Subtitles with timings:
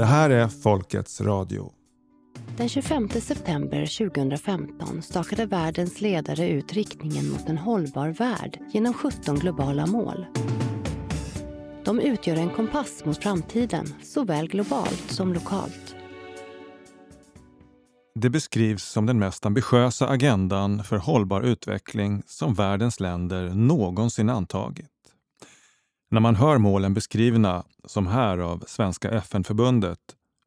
[0.00, 1.72] Det här är Folkets radio.
[2.56, 9.38] Den 25 september 2015 stakade världens ledare ut riktningen mot en hållbar värld genom 17
[9.38, 10.26] globala mål.
[11.84, 15.94] De utgör en kompass mot framtiden, såväl globalt som lokalt.
[18.14, 24.99] Det beskrivs som den mest ambitiösa agendan för hållbar utveckling som världens länder någonsin antagit.
[26.12, 29.98] När man hör målen beskrivna, som här av Svenska FN-förbundet,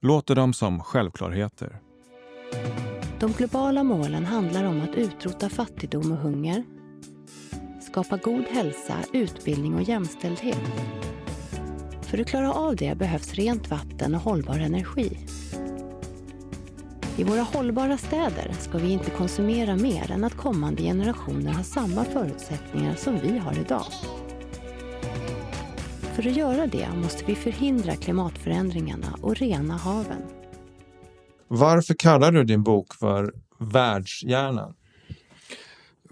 [0.02, 1.80] låter de som självklarheter.
[3.20, 6.64] De globala målen handlar om att utrota fattigdom och hunger,
[7.82, 10.62] skapa god hälsa, utbildning och jämställdhet.
[12.02, 15.18] För att klara av det behövs rent vatten och hållbar energi.
[17.18, 22.04] I våra hållbara städer ska vi inte konsumera mer än att kommande generationer har samma
[22.06, 23.86] förutsättningar som vi har idag.
[26.16, 30.22] För att göra det måste vi förhindra klimatförändringarna och rena haven.
[31.48, 34.74] Varför kallar du din bok för Världshjärnan?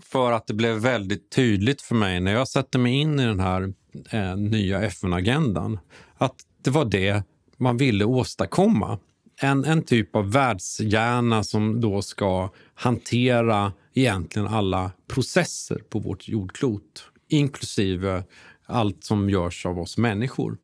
[0.01, 3.39] För att det blev väldigt tydligt för mig när jag satte mig in i den
[3.39, 3.73] här
[4.11, 5.79] eh, nya FN-agendan
[6.17, 7.23] att det var det
[7.57, 8.99] man ville åstadkomma.
[9.41, 17.05] En, en typ av världshjärna som då ska hantera egentligen alla processer på vårt jordklot,
[17.29, 18.23] inklusive
[18.65, 20.57] allt som görs av oss människor.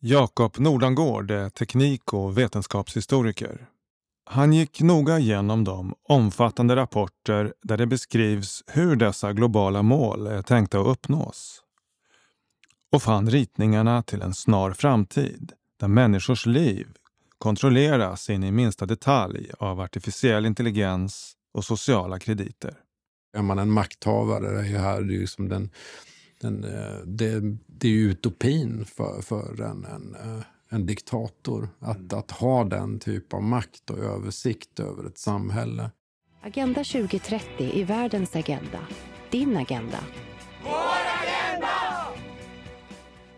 [0.00, 3.66] Jakob Nordangård är teknik och vetenskapshistoriker.
[4.24, 10.42] Han gick noga igenom de omfattande rapporter där det beskrivs hur dessa globala mål är
[10.42, 11.62] tänkta att uppnås.
[12.92, 16.88] Och fann ritningarna till en snar framtid där människors liv
[17.38, 22.74] kontrolleras in i minsta detalj av artificiell intelligens och sociala krediter.
[23.36, 25.70] Är man en makthavare, är här det är som den,
[26.42, 31.68] den, eh, det, det är utopin för, för en, en, eh, en diktator.
[31.78, 32.18] Att, mm.
[32.18, 35.90] att ha den typ av makt och översikt över ett samhälle.
[36.42, 38.78] Agenda 2030 är världens agenda.
[39.30, 39.98] Din agenda.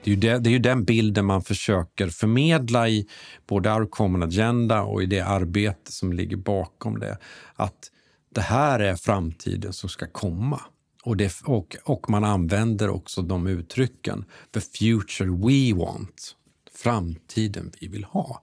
[0.04, 3.08] Det är, ju det, det är ju den bilden man försöker förmedla i
[3.46, 7.18] både Our Common Agenda och i det arbete som ligger bakom det.
[7.54, 7.90] Att
[8.34, 10.60] det här är framtiden som ska komma.
[11.04, 14.24] Och, det, och, och man använder också de uttrycken.
[14.50, 16.36] The future we want.
[16.72, 18.42] Framtiden vi vill ha.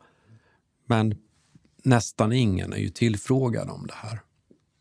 [0.85, 1.15] Men
[1.83, 4.21] nästan ingen är ju tillfrågad om det här.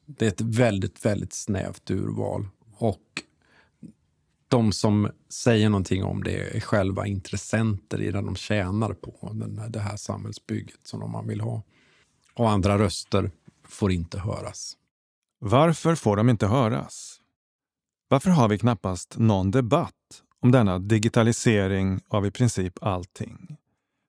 [0.06, 2.48] Det är ett väldigt, väldigt snävt urval.
[2.76, 3.22] Och
[4.48, 9.72] de som säger någonting om det är själva intressenter i det de tjänar på den,
[9.72, 11.62] det här samhällsbygget som man vill ha.
[12.34, 13.30] Och andra röster
[13.64, 14.76] får inte höras.
[15.38, 17.19] Varför får de inte höras?
[18.10, 23.56] Varför har vi knappast någon debatt om denna digitalisering av i princip allting?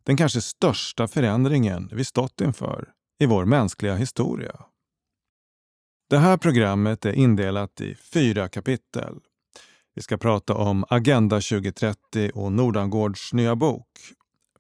[0.03, 2.89] Den kanske största förändringen vi stått inför
[3.19, 4.55] i vår mänskliga historia.
[6.09, 9.19] Det här programmet är indelat i fyra kapitel
[9.95, 13.87] vi ska prata om Agenda 2030 och Nordangårds nya bok.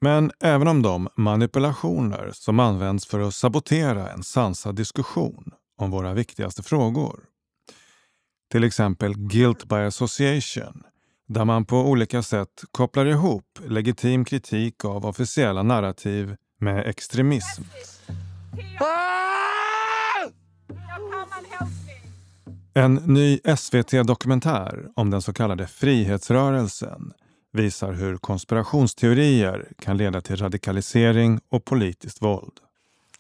[0.01, 6.13] Men även om de manipulationer som används för att sabotera en sansad diskussion om våra
[6.13, 7.30] viktigaste frågor.
[8.51, 10.83] Till exempel guilt by association,
[11.27, 17.63] där man på olika sätt kopplar ihop legitim kritik av officiella narrativ med extremism.
[22.73, 27.13] En ny SVT-dokumentär om den så kallade frihetsrörelsen
[27.53, 32.53] visar hur konspirationsteorier kan leda till radikalisering och politiskt våld.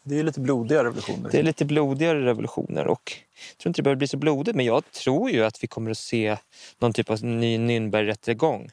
[0.03, 1.29] Det är lite blodiga revolutioner.
[1.31, 3.11] Det är lite blodigare revolutioner och
[3.51, 5.91] jag tror inte det behöver bli så blodigt men jag tror ju att vi kommer
[5.91, 6.37] att se
[6.79, 8.69] någon typ av ny Nürnbergrättegång.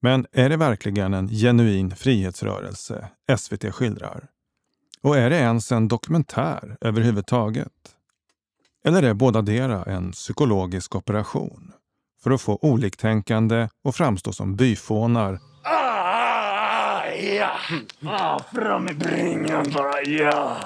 [0.00, 4.26] Men är det verkligen en genuin frihetsrörelse SVT skildrar?
[5.02, 7.72] Och är det ens en dokumentär överhuvudtaget?
[8.84, 11.72] Eller är bådadera en psykologisk operation
[12.22, 15.38] för att få oliktänkande och framstå som byfånar
[17.18, 17.50] ja.
[18.06, 20.56] ah, fram i bringan bara, ja.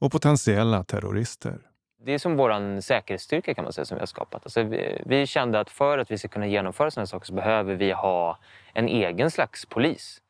[0.00, 1.58] och potentiella terrorister.
[2.04, 4.44] Det är som vår säkerhetsstyrka kan man säga som vi har skapat.
[4.44, 7.74] Alltså vi, vi kände att för att vi ska kunna genomföra sådana saker så behöver
[7.74, 8.38] vi ha
[8.74, 10.20] en egen slags polis.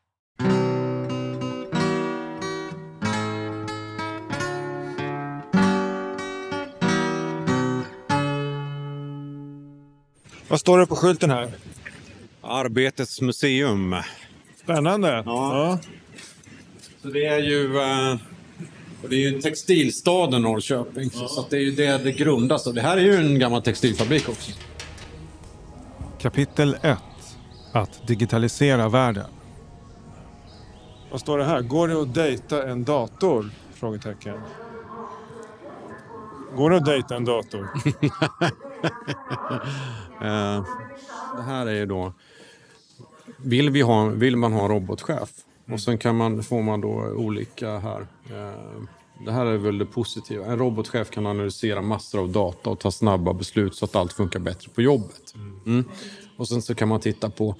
[10.49, 11.51] Vad står det på skylten här?
[12.41, 13.95] Arbetets museum.
[14.67, 15.07] Spännande.
[15.07, 15.23] Ja.
[15.25, 15.79] ja.
[17.01, 17.77] Så det är ju...
[17.77, 18.15] Eh,
[19.09, 21.09] det är ju textilstaden Norrköping.
[21.13, 21.27] Ja.
[21.27, 22.73] Så det är ju det det grundas av.
[22.73, 24.51] Det här är ju en gammal textilfabrik också.
[26.19, 26.97] Kapitel 1.
[27.71, 29.25] Att digitalisera världen.
[31.11, 31.61] Vad står det här?
[31.61, 33.49] Går det att dejta en dator?
[33.73, 34.37] Frågetecken.
[36.55, 37.69] Går det att dejta en dator?
[40.21, 40.65] Eh,
[41.37, 42.13] det här är ju då...
[43.37, 45.29] Vill, vi ha, vill man ha en robotchef?
[45.71, 48.07] Och sen kan man, får man då olika här.
[48.29, 48.81] Eh,
[49.25, 50.45] det här är väl det positiva.
[50.45, 54.39] En robotchef kan analysera massor av data och ta snabba beslut så att allt funkar
[54.39, 55.33] bättre på jobbet.
[55.65, 55.85] Mm.
[56.37, 57.55] Och sen så kan man titta på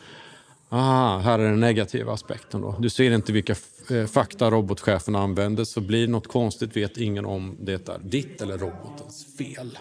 [0.70, 2.62] Ah, här är den negativa aspekten.
[2.62, 2.76] Då.
[2.80, 3.56] Du ser inte vilka
[3.90, 8.58] eh, fakta robotchefen använder så blir något konstigt vet ingen om det är ditt eller
[8.58, 9.78] robotens fel.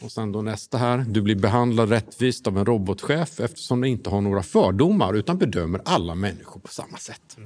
[0.00, 1.04] Och sen då nästa här.
[1.08, 5.80] Du blir behandlad rättvist av en robotchef eftersom den inte har några fördomar utan bedömer
[5.84, 7.36] alla människor på samma sätt.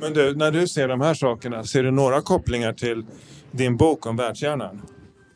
[0.00, 3.04] Men du, när du ser de här sakerna, ser du några kopplingar till
[3.50, 4.82] din bok om världshjärnan?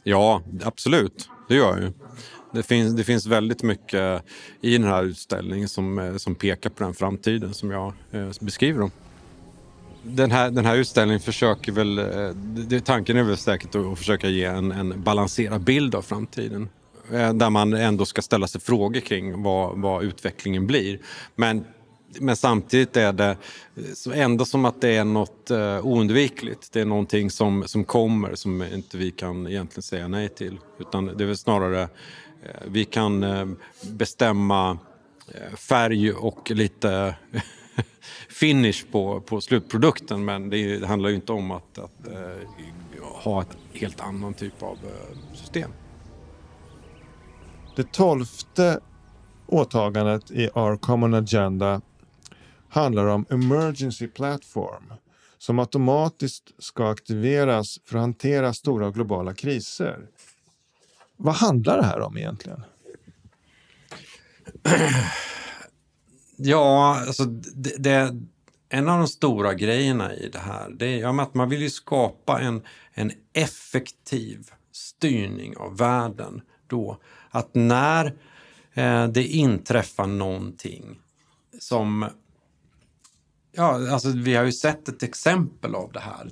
[0.04, 1.28] Ja, absolut.
[1.48, 1.93] Det gör jag ju.
[2.52, 4.22] Det finns, det finns väldigt mycket
[4.60, 8.81] i den här utställningen som, eh, som pekar på den framtiden som jag eh, beskriver.
[8.81, 8.90] Dem.
[10.08, 12.29] Den här, den här utställningen försöker väl, eh,
[12.69, 16.69] det, tanken är väl säkert att försöka ge en, en balanserad bild av framtiden.
[17.12, 20.99] Eh, där man ändå ska ställa sig frågor kring vad, vad utvecklingen blir.
[21.35, 21.64] Men
[22.20, 23.37] men samtidigt är det
[24.14, 26.73] ändå som att det är något eh, oundvikligt.
[26.73, 30.58] Det är någonting som, som kommer som inte vi kan egentligen säga nej till.
[30.81, 31.88] Utan det är väl snarare,
[32.64, 33.26] vi kan
[33.91, 34.79] bestämma
[35.56, 37.14] färg och lite
[38.40, 42.08] finish på, på slutprodukten men det, det handlar ju inte om att, att
[43.02, 44.78] ha ett helt annan typ av
[45.34, 45.70] system.
[47.76, 48.80] Det tolfte
[49.46, 51.80] åtagandet i Our Common Agenda
[52.68, 54.92] handlar om Emergency Platform
[55.38, 60.06] som automatiskt ska aktiveras för att hantera stora globala kriser.
[61.16, 62.62] Vad handlar det här om egentligen?
[66.36, 68.16] Ja, alltså det, det,
[68.68, 72.40] en av de stora grejerna i det här det är att man vill ju skapa
[72.40, 72.62] en,
[72.92, 77.00] en effektiv styrning av världen då.
[77.30, 78.06] Att när
[78.74, 80.98] eh, det inträffar någonting
[81.58, 82.06] som
[83.52, 86.30] Ja, alltså vi har ju sett ett exempel av det här.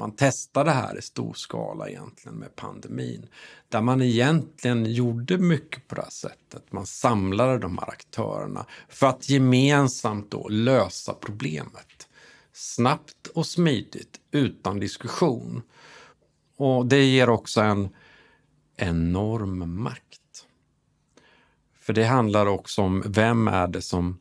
[0.00, 3.26] Man testade det här i stor skala egentligen med pandemin.
[3.68, 6.72] Där man egentligen gjorde mycket på det här sättet.
[6.72, 12.08] Man samlade de här aktörerna för att gemensamt då lösa problemet.
[12.52, 15.62] Snabbt och smidigt, utan diskussion.
[16.56, 17.88] Och det ger också en
[18.76, 20.46] enorm makt.
[21.74, 24.18] För det handlar också om vem är det som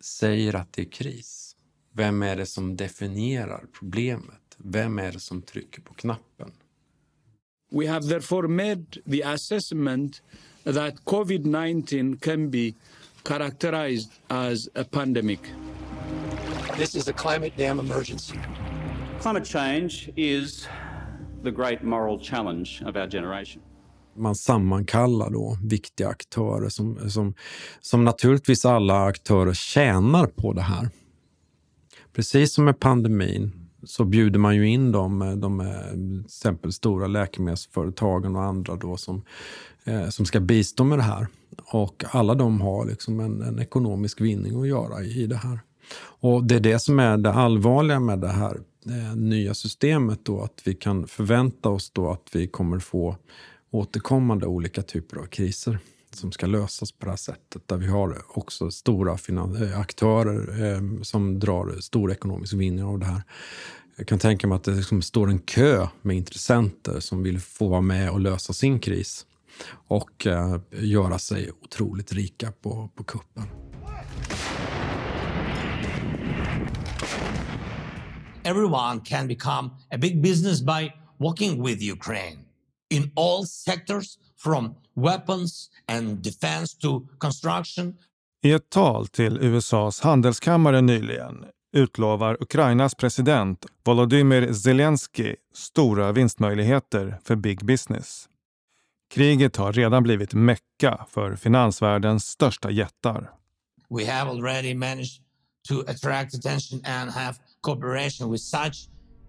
[0.00, 1.37] säger att det är kris?
[1.98, 4.56] Vem är det som definierar problemet?
[4.56, 6.52] Vem är det som trycker på knappen?
[7.70, 10.22] We have therefore made the assessment
[10.64, 12.72] that COVID-19 can be
[13.24, 15.40] characterized as a pandemic.
[16.76, 18.38] This is a climate damn emergency.
[19.20, 20.68] Climate change is
[21.42, 23.62] the great moral challenge of our generation
[24.16, 27.34] man sammankallar då viktiga aktörer som, som,
[27.80, 30.90] som naturligtvis alla aktörer tjänar på det här.
[32.18, 33.52] Precis som med pandemin
[33.84, 35.58] så bjuder man ju in eh, de, de
[35.92, 39.22] till exempel stora läkemedelsföretagen och andra då som,
[39.84, 41.26] eh, som ska bistå med det här.
[41.72, 45.60] Och alla de har liksom en, en ekonomisk vinning att göra i, i det här.
[45.98, 50.20] Och Det är det som är det allvarliga med det här det nya systemet.
[50.22, 53.16] Då, att vi kan förvänta oss då att vi kommer få
[53.70, 55.78] återkommande olika typer av kriser
[56.18, 57.68] som ska lösas på det här sättet.
[57.68, 63.06] Där vi har också stora eh, aktörer eh, som drar stor ekonomisk vinning av det
[63.06, 63.22] här.
[63.96, 67.68] Jag kan tänka mig att det liksom står en kö med intressenter som vill få
[67.68, 69.26] vara med och lösa sin kris
[69.70, 73.44] och eh, göra sig otroligt rika på, på kuppen.
[78.44, 82.38] Everyone can become a big business by working with Ukraine
[82.90, 87.94] in all sectors from weapons and defense to construction.
[88.42, 97.36] I ett tal till USAs handelskammare nyligen utlovar Ukrainas president Volodymyr Zelensky stora vinstmöjligheter för
[97.36, 98.28] big business.
[99.10, 103.30] Kriget har redan blivit mecka för finansvärldens största jättar.
[103.90, 105.22] We have already managed
[105.68, 108.88] to attract attention and have cooperation with such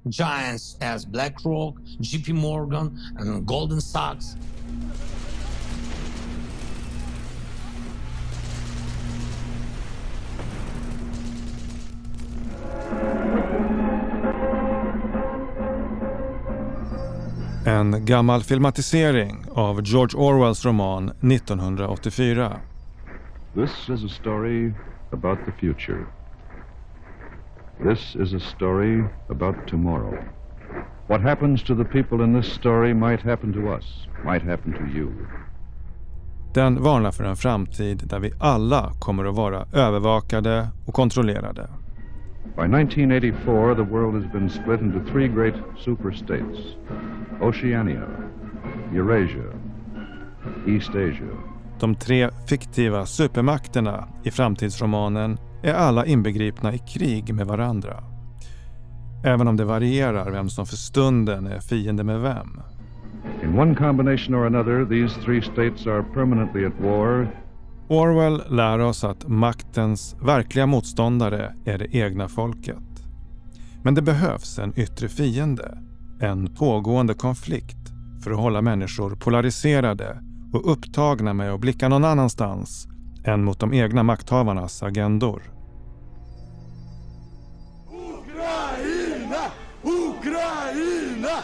[0.10, 4.36] giants as BlackRock, JP Morgan, and Golden Sachs.
[17.66, 22.62] En gammal filmatisering av George Orwells roman 1984.
[23.56, 24.74] This is a story
[25.12, 26.08] about the future.
[27.84, 30.24] This is a story about tomorrow.
[31.08, 34.98] What happens to the people in this story might happen to us, might happen to
[34.98, 35.12] you.
[36.54, 41.68] Den varnar för en framtid där vi alla kommer att vara övervakade och kontrollerade.
[42.56, 46.58] By 1984, the world has been split into three great superstates
[47.42, 48.08] Oceania,
[48.94, 49.54] Eurasia,
[50.68, 51.38] East Asia.
[51.80, 58.04] De tre fiktiva supermakterna i framtidsromanen är alla inbegripna i krig med varandra.
[59.25, 62.62] Även om det varierar vem som för stunden är fiende med vem.
[63.44, 67.28] In one combination or another, these three states are permanently at war.
[67.88, 72.78] Orwell lär oss att maktens verkliga motståndare är det egna folket.
[73.84, 75.78] Men det behövs en yttre fiende,
[76.22, 77.78] en pågående konflikt
[78.24, 80.22] för att hålla människor polariserade
[80.54, 82.88] och upptagna med att blicka någon annanstans
[83.26, 85.42] än mot de egna makthavarnas agendor.
[87.92, 89.44] Ukraina!
[89.84, 91.44] Ukraina!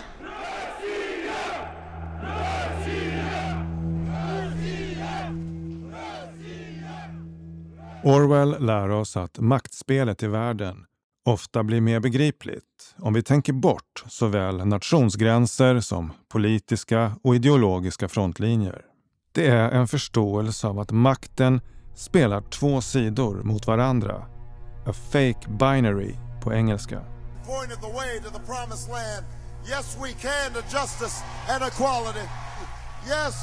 [8.04, 10.86] Orwell lär oss att maktspelet i världen
[11.26, 18.82] ofta blir mer begripligt om vi tänker bort såväl nationsgränser som politiska och ideologiska frontlinjer.
[19.36, 21.62] Det är en förståelse av att makten
[21.96, 24.26] spelar två sidor mot varandra.
[24.86, 27.02] A fake binary på engelska.
[27.46, 29.26] Pointed the way to the promised land.
[29.70, 32.28] Yes, we can to justice and equality.
[33.08, 33.36] Yes,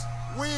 [0.43, 0.53] we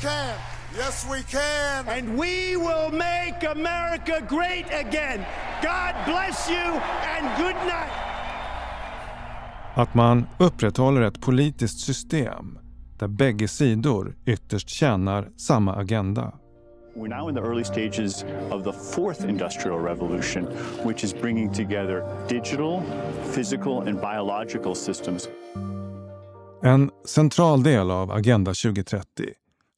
[0.00, 0.36] can.
[0.76, 1.88] Yes, we can.
[1.88, 5.24] And we will make America great again.
[5.62, 6.80] God bless you
[7.14, 7.92] and good night.
[9.74, 12.59] Att man upprätthåller ett politiskt system
[13.00, 16.32] där bägge sidor ytterst tjänar samma agenda.
[16.94, 20.46] We're now in the early stages of the fourth industrial revolution,
[20.84, 22.82] which is bringing together digital,
[23.34, 25.28] physical, and biological systems.
[26.62, 29.04] En central del av Agenda 2030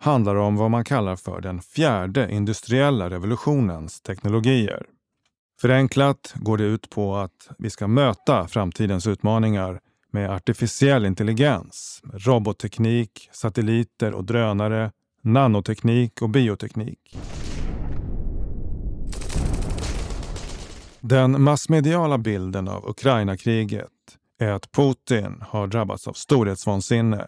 [0.00, 4.86] handlar om vad man kallar för den fjärde industriella revolutionens teknologier.
[5.60, 9.80] Förenklat går det ut på att vi ska möta framtidens utmaningar
[10.12, 14.92] med artificiell intelligens, robotteknik, satelliter och drönare,
[15.22, 17.16] nanoteknik och bioteknik.
[21.00, 23.88] Den massmediala bilden av Ukraina-kriget
[24.38, 27.26] är att Putin har drabbats av storhetsvansinne.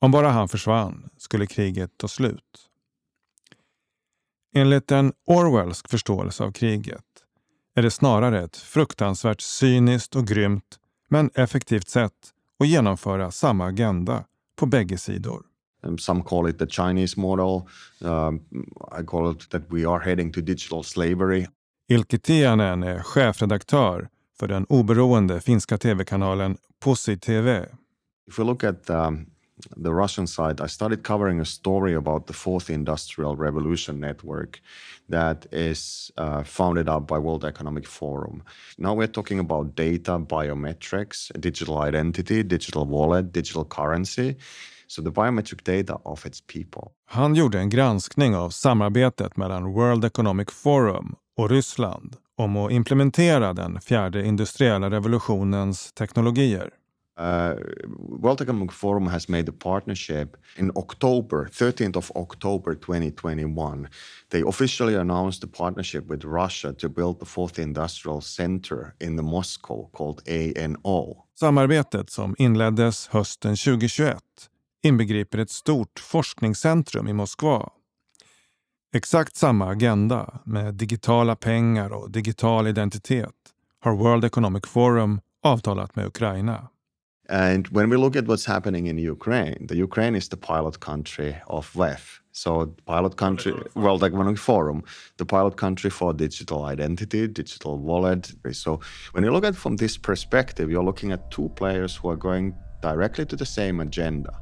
[0.00, 2.68] Om bara han försvann skulle kriget ta slut.
[4.54, 7.04] Enligt en Orwellsk förståelse av kriget
[7.74, 12.12] är det snarare ett fruktansvärt cyniskt och grymt men effektivt sätt
[12.58, 14.24] att genomföra samma agenda
[14.56, 15.42] på bägge sidor.
[15.82, 17.62] Um, some call it the Chinese model.
[18.00, 18.40] Um,
[19.00, 21.46] I call it that we are heading to digital slavery.
[21.88, 24.08] Ilkki Tianen är chefredaktör
[24.38, 27.66] för den oberoende finska tv-kanalen Pussy TV.
[28.28, 29.26] If we look at um,
[29.76, 34.60] the Russian side, I started covering a story about the fourth industrial revolution network
[35.08, 38.42] that is uh, founded up by World Economic Forum.
[38.78, 44.36] Now we're talking about data, biometrics, digital identity, digital wallet, digital currency.
[44.86, 46.92] So the biometric data of its people.
[47.06, 53.52] Han gjorde en granskning av samarbetet mellan World Economic Forum och Ryssland om att implementera
[53.52, 56.70] den fjärde industriella revolutionens teknologier.
[57.16, 57.54] Uh,
[57.96, 63.88] World Economic Forum has made a partnership in October, 13th of October 2021.
[64.30, 69.22] They officially announced a partnership with Russia to build the fourth industrial center in the
[69.22, 71.24] Moscow called ANO.
[71.40, 74.20] Samarbetet som inleddes hösten 2021
[74.82, 77.70] inbegriper ett stort forskningscentrum i Moskva.
[78.94, 83.34] Exakt samma agenda med digitala pengar och digital identitet
[83.80, 86.68] har World Economic Forum avtalat med Ukraina.
[87.28, 91.36] And when we look at what's happening in Ukraine, the Ukraine is the pilot country
[91.48, 92.20] of WEF.
[92.32, 94.82] So pilot country, World Economic Forum,
[95.16, 98.32] the pilot country for digital identity, digital wallet.
[98.52, 98.80] So
[99.12, 102.16] when you look at it from this perspective, you're looking at two players who are
[102.16, 104.32] going directly to the same agenda.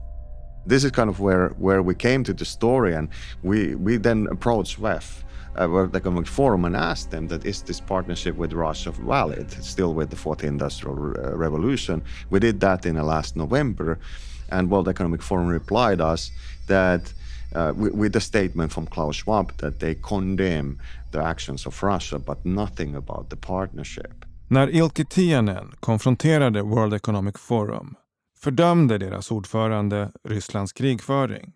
[0.66, 3.08] This is kind of where, where we came to the story and
[3.42, 5.22] we, we then approached WEF
[5.60, 9.94] uh, World Economic Forum and asked them that is this partnership with Russia valid, still
[9.94, 12.02] with the fourth industrial re revolution.
[12.30, 13.98] We did that in the last November,
[14.50, 16.30] and World Economic Forum replied us
[16.66, 17.12] that
[17.54, 20.80] uh, with a statement from Klaus Schwab that they condemn
[21.10, 24.24] the actions of Russia, but nothing about the partnership.
[24.48, 27.94] När Ilkki Tianen konfronterade World Economic Forum
[28.38, 31.52] fördömde deras ordförande Rysslands krigföring.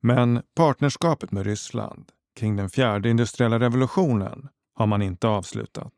[0.00, 5.92] Men partnerskapet med Ryssland kring den fjärde industriella revolutionen har man inte avslutat.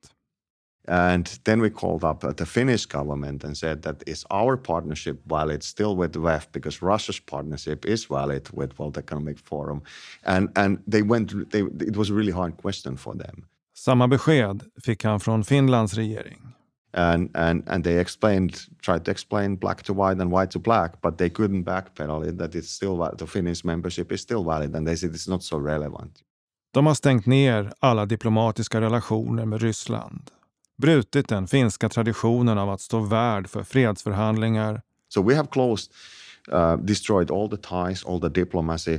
[0.88, 5.62] And then we called up the Finnish government and said that is our partnership valid
[5.62, 9.82] still with WEF because Russia's partnership is valid with World Economic Forum.
[10.22, 13.46] And, and they went, they, it was a really hard question for them.
[13.74, 16.52] Samma besked fick han från Finlands regering.
[16.92, 21.00] And, and, and they explained, tried to explain black to white and white to black,
[21.02, 24.86] but they couldn't backpedal it, that it's still the Finnish membership is still valid, and
[24.86, 26.22] they said it's not so relevant.
[26.76, 30.30] De har stängt ner alla diplomatiska relationer med Ryssland.
[30.76, 34.82] Brutit den finska traditionen av att stå värd för fredsförhandlingar.
[35.08, 35.92] So we have closed,
[36.52, 38.98] uh, destroyed all the ties, all the diplomacy,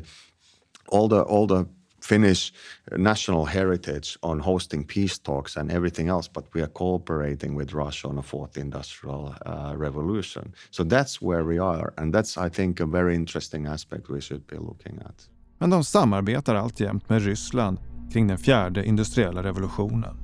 [0.92, 1.66] all the, all the
[2.02, 2.54] Finnish
[2.98, 8.08] national heritage on hosting peace talks and everything else, but we are cooperating with Russia
[8.08, 10.54] on a fourth industrial uh, revolution.
[10.72, 14.48] So that's where we are, and that's, I think, a very interesting aspect we should
[14.48, 15.37] be looking at.
[15.60, 17.80] Men de samarbetar alltjämt med Ryssland
[18.12, 20.18] kring den fjärde industriella revolutionen.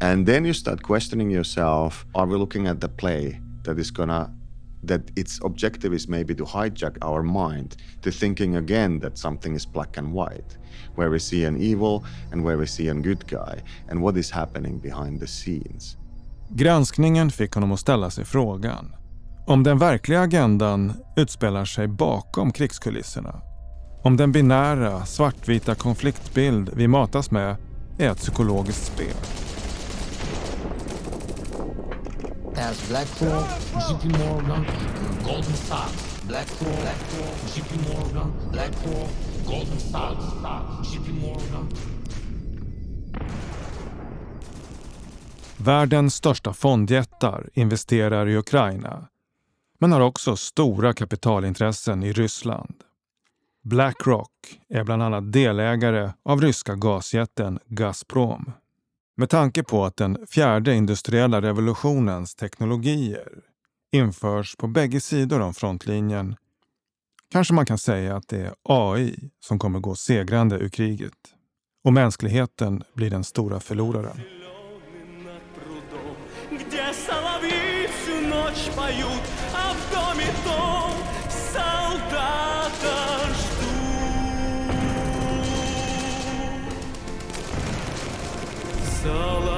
[0.00, 4.30] And then you start questioning yourself, are we looking at the play that is gonna
[4.86, 9.72] that its objective is maybe to hijack our mind to thinking again that something is
[9.72, 10.58] black and white,
[10.96, 14.30] where we see an evil and where we see a good guy, and what is
[14.30, 15.96] happening behind the scenes.
[16.48, 18.94] Granskningen fick honom att ställa sig frågan
[19.46, 23.42] om den verkliga agendan utspelar sig bakom krigskulisserna.
[24.02, 27.56] Om den binära, svartvita konfliktbild vi matas med
[27.98, 29.16] är ett psykologiskt spel.
[32.58, 33.48] as BlackRock,
[33.90, 34.66] JP Morgan,
[35.24, 39.10] Goldman Sachs, BlackRock, BlackRock, JP Morgan, BlackRock,
[39.46, 41.68] Goldman Sachs, JP Morgan.
[45.56, 49.08] Världens största fondjättar investerar i Ukraina
[49.78, 52.74] men har också stora kapitalintressen i Ryssland.
[53.64, 54.30] Blackrock
[54.68, 58.52] är bland annat delägare av ryska gasjätten Gazprom.
[59.16, 63.28] Med tanke på att den fjärde industriella revolutionens teknologier
[63.92, 66.36] införs på bägge sidor om frontlinjen
[67.32, 71.12] kanske man kan säga att det är AI som kommer gå segrande ur kriget.
[71.84, 74.20] Och mänskligheten blir den stora förloraren.
[89.02, 89.57] Salah.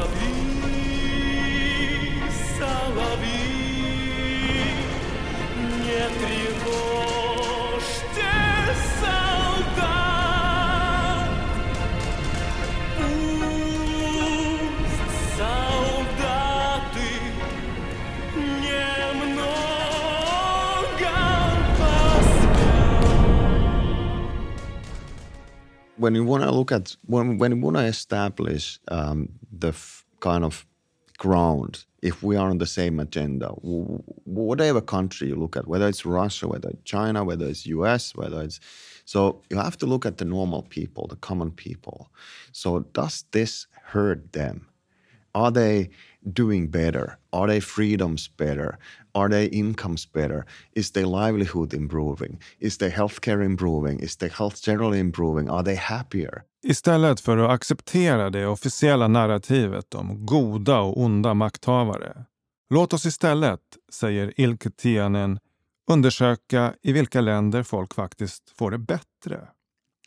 [26.00, 29.72] When you want to look at when when you want to establish um, the
[30.20, 30.66] kind of
[31.18, 33.48] ground, if we are on the same agenda,
[34.24, 38.42] whatever country you look at, whether it's Russia, whether it's China, whether it's U.S., whether
[38.42, 38.58] it's
[39.04, 42.10] so, you have to look at the normal people, the common people.
[42.52, 44.68] So, does this hurt them?
[45.34, 45.90] Are they
[46.32, 47.18] doing better?
[47.32, 48.78] Are their freedoms better?
[49.12, 50.44] Are their incomes better?
[50.74, 52.40] Is their livelihood improving?
[52.58, 54.00] Is their healthcare improving?
[54.00, 55.50] Is their health generally improving?
[55.50, 56.42] Are they happier?
[56.62, 62.24] Istället för att acceptera det officiella narrativet om goda och onda makthavare.
[62.70, 63.60] Låt oss istället,
[63.92, 65.38] säger Ilke Tianen,
[65.90, 69.48] undersöka i vilka länder folk faktiskt får det bättre.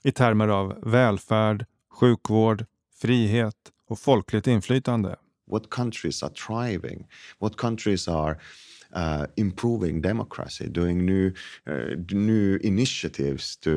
[0.03, 1.65] I termer av välfärd,
[1.99, 2.65] sjukvård,
[3.01, 3.55] frihet
[3.89, 5.15] och folkligt inflytande.
[5.51, 7.07] What countries are thriving?
[7.39, 8.39] What countries are
[8.95, 11.33] uh, improving democracy, doing new
[11.67, 13.71] uh, new initiatives to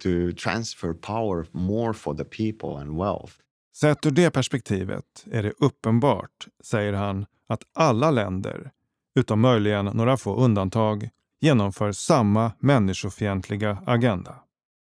[0.00, 3.32] to transfer power more for the people and wealth?
[3.76, 8.70] Sett ur det perspektivet är det uppenbart, säger han, att alla länder,
[9.14, 11.08] utom möjligen några få undantag,
[11.40, 14.34] genomför samma människofientliga agenda.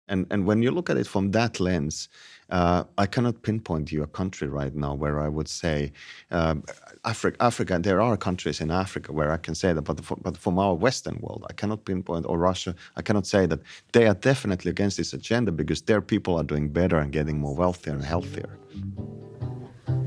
[0.08, 2.10] And and when you look at it from that lens,
[2.50, 5.92] uh, I cannot pinpoint you a country right now where I would say
[6.32, 6.64] um,
[7.04, 7.38] Africa.
[7.42, 7.80] Africa.
[7.80, 11.20] There are countries in Africa where I can say that, but but from our Western
[11.22, 12.74] world, I cannot pinpoint or Russia.
[12.96, 13.60] I cannot say that
[13.92, 17.56] they are definitely against this agenda because their people are doing better and getting more
[17.56, 18.58] wealthier and healthier.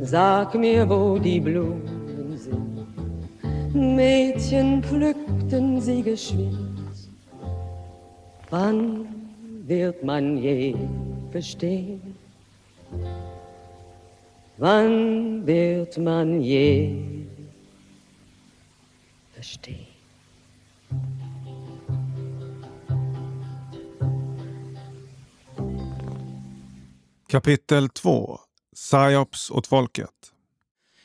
[0.03, 2.87] Sag mir, wo die Blumen sind.
[3.75, 6.81] Mädchen pflückten sie geschwind.
[8.51, 9.20] Wann
[9.71, 10.75] wird man je
[11.31, 12.17] verstehen?
[14.59, 16.99] Wann wird man je
[19.33, 19.87] verstehen?
[27.29, 28.39] Kapitel 2
[28.75, 30.33] Psyops åt folket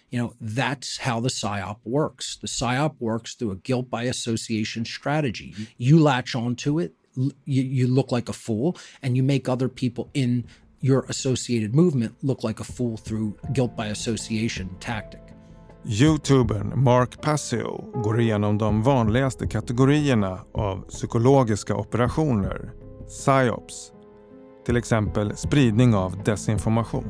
[0.10, 2.38] You know, that's how the PSYOP works.
[2.38, 5.54] The PSYOP works through a guilt by association strategy.
[5.78, 10.10] You latch onto it, you, you look like a fool, and you make other people
[10.14, 10.44] in
[10.80, 15.22] your associated movement look like a fool through guilt by association tactic.
[15.88, 22.72] Youtubern Mark Passio går igenom de vanligaste kategorierna av psykologiska operationer,
[23.08, 23.92] psyops,
[24.66, 27.04] till exempel spridning av desinformation.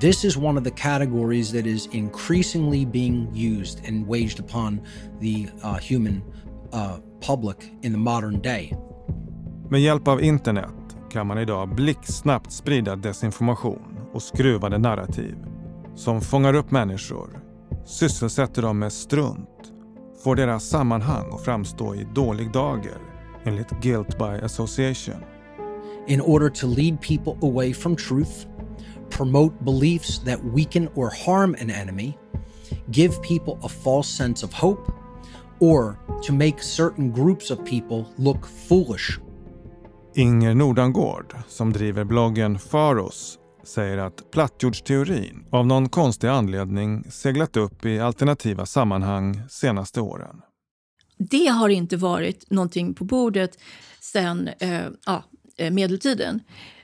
[0.00, 4.80] This is one of the categories that is increasingly being used and waged upon
[5.20, 6.22] the uh, human
[6.72, 8.74] uh, public in the modern day.
[9.70, 15.36] Med hjälp av internet kan man idag blixtsnabbt sprida desinformation och skruvade narrativ
[15.94, 17.40] som fångar upp människor,
[17.84, 19.72] sysselsätter dem med strunt,
[20.24, 22.98] får deras sammanhang att framstå i dålig dager
[23.44, 25.24] enligt Guilt by Association.
[26.06, 28.46] In order to lead people away from truth,
[29.10, 32.18] promote beliefs that weaken or harm an enemy,
[32.86, 34.92] give people a false sense of hope,
[35.60, 39.18] or to make certain groups of people look foolish.
[40.14, 47.84] Inger Nordangård, som driver bloggen Faros, säger att plattjordsteorin av någon konstig anledning seglat upp
[47.84, 50.42] i alternativa sammanhang senaste åren.
[51.18, 53.58] Det har inte varit någonting på bordet
[54.00, 55.24] sedan eh, ja,
[55.70, 56.40] medeltiden.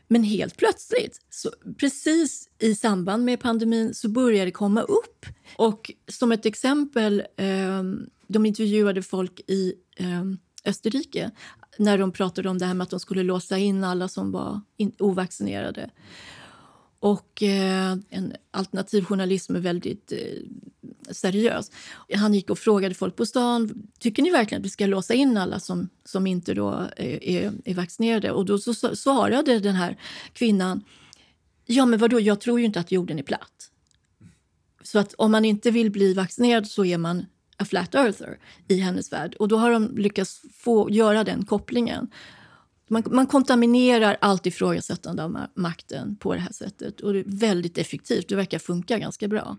[0.09, 5.27] Men helt plötsligt, så precis i samband med pandemin, så började det komma upp.
[5.57, 7.83] Och som ett exempel, eh,
[8.29, 10.25] de intervjuade folk i eh,
[10.65, 11.31] Österrike
[11.79, 14.61] när de pratade om det här med att de skulle låsa in alla som var
[14.77, 15.91] in, ovaccinerade.
[16.99, 20.19] Och eh, en alternativ journalism är väldigt eh,
[21.11, 21.71] seriös.
[22.15, 25.37] Han gick och frågade folk på stan, tycker ni verkligen att vi ska låsa in
[25.37, 28.31] alla som, som inte då eh, är, är vaccinerade?
[28.31, 29.99] Och då så, så svarade den här
[30.33, 30.85] kvinnan,
[31.67, 33.71] ja men vadå, jag tror ju inte att jorden är platt.
[34.83, 37.27] Så att om man inte vill bli vaccinerad så är man
[37.59, 38.38] a flat earther
[38.69, 39.35] i hennes värld.
[39.35, 42.11] Och då har de lyckats få göra den kopplingen.
[42.90, 47.01] Man, man kontaminerar allt ifrågasättande av makten på det här sättet.
[47.01, 48.29] Och det är väldigt effektivt.
[48.29, 49.57] Det verkar funka ganska bra.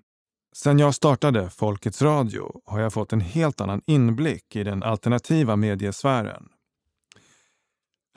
[0.56, 5.56] Sen jag startade Folkets Radio har jag fått en helt annan inblick i den alternativa
[5.56, 6.44] mediesfären.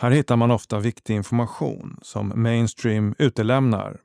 [0.00, 4.00] Här hittar man ofta viktig information som mainstream utelämnar.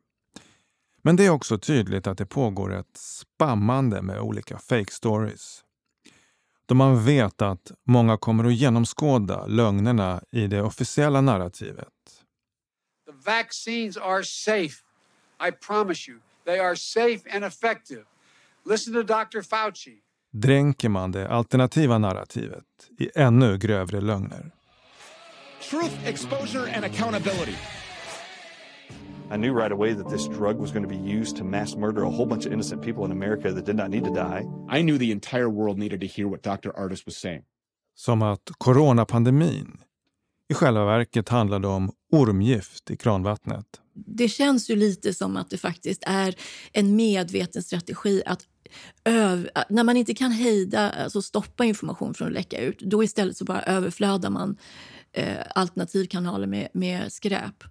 [1.02, 5.65] Men det är också tydligt att det pågår ett spammande med olika fake stories.
[6.66, 11.88] Då man vet att många kommer att genomskåda lögnerna i det officiella narrativet.
[13.06, 14.84] The vaccines are safe.
[15.48, 16.20] I promise you.
[16.46, 18.04] They are safe and effective.
[18.70, 19.42] Listen to Dr.
[19.42, 20.02] Fauci.
[20.34, 22.66] Dränker man det alternativa narrativet
[23.00, 24.52] i ännu grövre lögner.
[25.70, 27.56] Truth, exposure and accountability.
[29.32, 32.04] I knew right away that this drug was going to be used to mass murder
[32.04, 34.46] a whole bunch of innocent people in America that did not need to die.
[34.70, 36.72] I knew the entire world needed to hear what Dr.
[36.78, 37.44] Artis was saying.
[37.96, 39.78] Som att coronapandemin
[40.50, 43.66] i själva verket handlade om ormgift i kranvattnet.
[43.94, 46.36] Det känns ju lite som att det faktiskt är
[46.72, 48.42] en medveten strategi att
[49.06, 53.38] öv, när man inte kan hejda, alltså stoppa information från att läcka ut, då istället
[53.38, 54.58] så bara överflödar man
[55.12, 57.64] eh, alternativkanaler med, med skräp.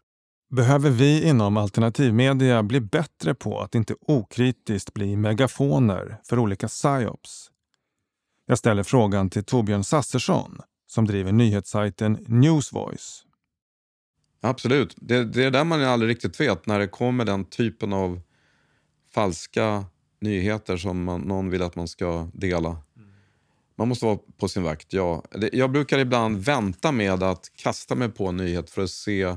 [0.55, 7.51] Behöver vi inom alternativmedia bli bättre på att inte okritiskt bli megafoner för olika psyops?
[8.47, 13.25] Jag ställer frågan till Torbjörn Sassersson som driver nyhetssajten Newsvoice.
[14.41, 14.95] Absolut.
[14.97, 18.21] Det, det är där man aldrig riktigt vet när det kommer den typen av
[19.15, 19.85] falska
[20.21, 22.77] nyheter som man, någon vill att man ska dela.
[23.77, 25.23] Man måste vara på sin vakt, ja.
[25.53, 29.37] Jag brukar ibland vänta med att kasta mig på en nyhet för att se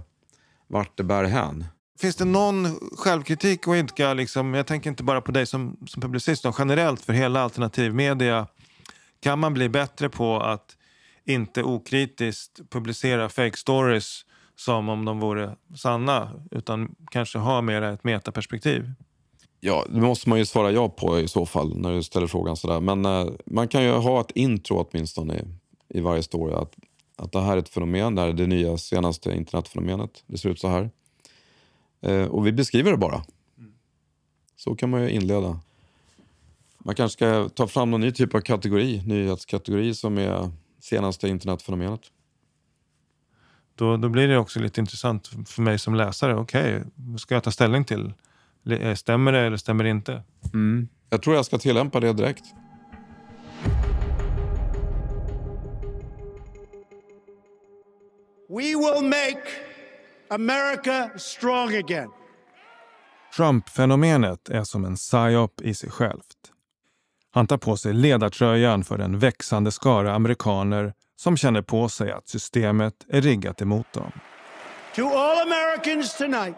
[0.67, 1.65] vart det bär hän.
[1.99, 6.01] Finns det någon självkritik och idka, liksom, jag tänker inte bara på dig som, som
[6.01, 8.47] publicist, utan generellt för hela alternativmedia.
[9.19, 10.77] Kan man bli bättre på att
[11.25, 14.21] inte okritiskt publicera fake stories
[14.55, 18.91] som om de vore sanna, utan kanske ha mer ett metaperspektiv?
[19.59, 22.57] Ja, det måste man ju svara ja på i så fall när du ställer frågan
[22.57, 22.79] sådär.
[22.79, 25.43] Men eh, man kan ju ha ett intro åtminstone i,
[25.97, 26.53] i varje story.
[26.53, 26.73] Att,
[27.17, 30.23] att det här är ett fenomen, det här är det nya senaste internetfenomenet.
[30.27, 30.89] Det ser ut så här.
[32.01, 33.23] Eh, och vi beskriver det bara.
[34.55, 35.59] Så kan man ju inleda.
[36.79, 42.01] Man kanske ska ta fram någon ny typ av kategori, nyhetskategori som är senaste internetfenomenet.
[43.75, 46.35] Då, då blir det också lite intressant för mig som läsare.
[46.35, 48.13] Okej, okay, ska jag ta ställning till?
[48.95, 50.23] Stämmer det eller stämmer det inte?
[50.53, 50.87] Mm.
[51.09, 52.43] Jag tror jag ska tillämpa det direkt.
[58.49, 59.41] We will make
[60.29, 62.09] America strong again.
[63.35, 66.51] Trump-fenomenet är som en psyop i sig självt.
[67.31, 72.27] Han tar på sig ledartröjan för en växande skara amerikaner som känner på sig att
[72.27, 74.11] systemet är riggat emot dem.
[74.95, 76.55] To all Americans tonight,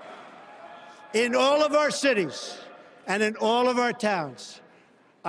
[1.14, 2.56] in all of our cities
[3.08, 4.62] and in all of our towns,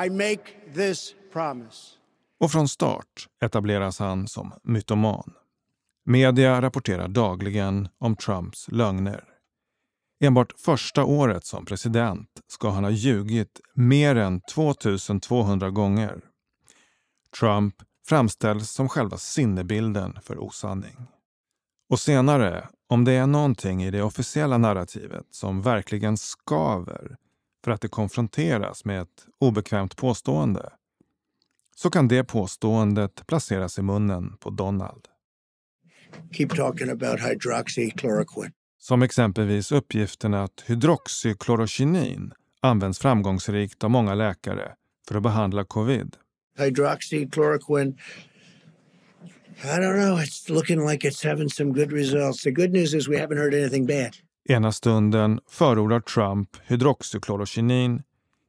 [0.06, 0.42] I make
[0.74, 1.96] this promise.
[2.40, 5.32] Och från start etableras han som mytoman.
[6.10, 9.24] Media rapporterar dagligen om Trumps lögner.
[10.24, 16.20] Enbart första året som president ska han ha ljugit mer än 2200 gånger.
[17.40, 17.74] Trump
[18.08, 20.96] framställs som själva sinnebilden för osanning.
[21.90, 27.16] Och senare, om det är någonting i det officiella narrativet som verkligen skaver
[27.64, 30.72] för att det konfronteras med ett obekvämt påstående,
[31.76, 35.09] så kan det påståendet placeras i munnen på Donald.
[36.32, 38.52] Keep talking about hydroxychloroquine.
[38.78, 44.72] Som exempelvis uppgiften att hydroxyklorokinin används framgångsrikt av många läkare
[45.08, 46.16] för att behandla covid.
[46.58, 47.94] Hydroxychloroquine.
[49.64, 50.18] I don't know.
[50.18, 52.42] It's looking like it's having some good results.
[52.42, 54.16] The good news is we haven't heard anything bad.
[54.48, 58.02] Ena stunden förordar Trump hydroxyklorokinin.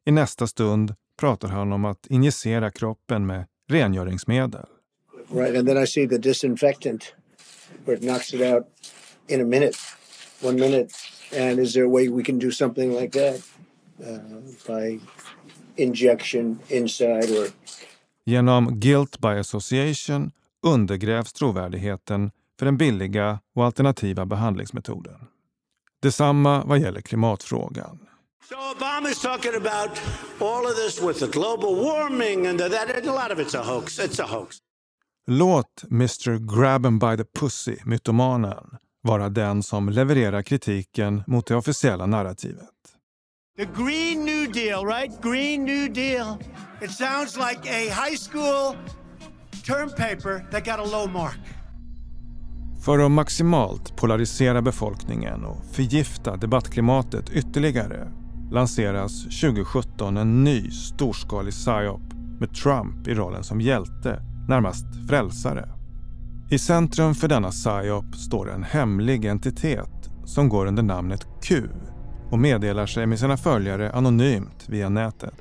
[0.06, 4.66] I nästa stund pratar han om att injicera kroppen med rengöringsmedel.
[5.34, 7.16] Right, and then I see the disinfectant
[7.86, 8.68] where it knocks it out
[9.28, 9.76] in a minute,
[10.42, 10.92] one minute.
[11.34, 13.42] And is there a way we can do something like that
[14.06, 15.00] uh, by
[15.78, 17.48] injection inside or
[18.26, 20.32] Genom guilt by association
[20.64, 25.28] undergrävs trovärdigheten för den billiga och alternativa behandlingsmetoden.
[26.02, 28.00] Detsamma vad gäller klimatfrågan.
[28.50, 30.02] So Obama's talking about
[30.40, 33.08] all of this with the global warming and that.
[33.08, 34.00] A lot of it's a hoax.
[34.00, 34.58] It's a hoax.
[35.28, 41.56] Låt Mr Grab 'em by the pussy, mytomanen, vara den som levererar kritiken mot det
[41.56, 42.70] officiella narrativet.
[43.58, 45.22] The Green New Deal, right?
[45.22, 46.38] Green New Deal.
[46.82, 48.76] It sounds like a high school
[49.66, 51.40] term paper that got a low mark.
[52.86, 58.12] För att maximalt polarisera befolkningen och förgifta debattklimatet ytterligare
[58.52, 62.02] lanseras 2017 en ny storskalig psyop
[62.40, 65.70] med Trump i rollen som hjälte, närmast frälsare.
[66.50, 71.68] I centrum för denna psyop står en hemlig entitet som går under namnet Q
[72.32, 75.34] och meddelar sig med sina följare anonymt via nätet.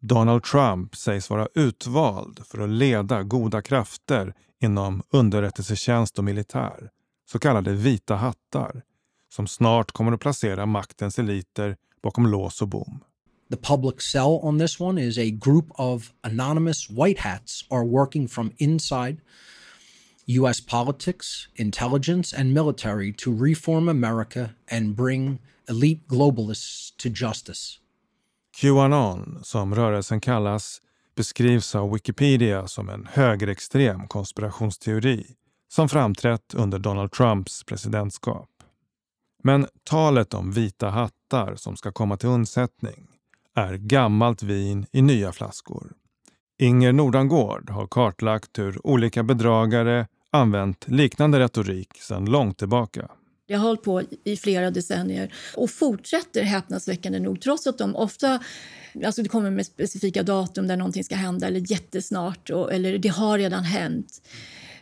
[0.00, 6.90] Donald Trump sägs vara utvald för att leda goda krafter inom underrättelsetjänst och militär,
[7.30, 8.82] så kallade vita hattar,
[9.28, 13.00] som snart kommer att placera maktens eliter bakom lås och bom.
[13.50, 18.28] The public sell on this one is a group of anonymous white hats are working
[18.28, 19.20] from inside
[20.26, 27.78] US politics, intelligence, and military to reform America and bring elite globalists to justice.
[28.60, 30.82] Qanon, som rörelsen kallas,
[31.16, 35.26] beskrivs av Wikipedia som en högerextrem konspirationsteori
[35.68, 38.48] som framträtt under Donald Trumps presidentskap.
[39.42, 41.17] Men talet om vita hattar
[41.56, 43.06] som ska komma till undsättning
[43.54, 45.92] är gammalt vin i nya flaskor.
[46.58, 53.10] Inger Nordangård har kartlagt hur olika bedragare använt liknande retorik sedan långt tillbaka.
[53.48, 58.40] Det har hållit på i flera decennier och fortsätter häpnadsväckande nog trots att de ofta
[59.04, 63.08] alltså det kommer med specifika datum där någonting ska hända eller jättesnart och, eller det
[63.08, 64.22] har redan hänt.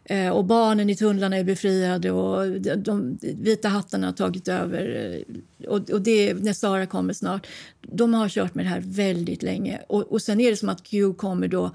[0.08, 5.14] Eh, och barnen i tunnlarna är befriade och de, vita hattarna har tagit över.
[5.28, 7.46] Eh, och, och det när Sara kommer snart.
[7.82, 10.82] De har kört med det här väldigt länge och, och sen är det som att
[10.82, 11.70] Q kommer då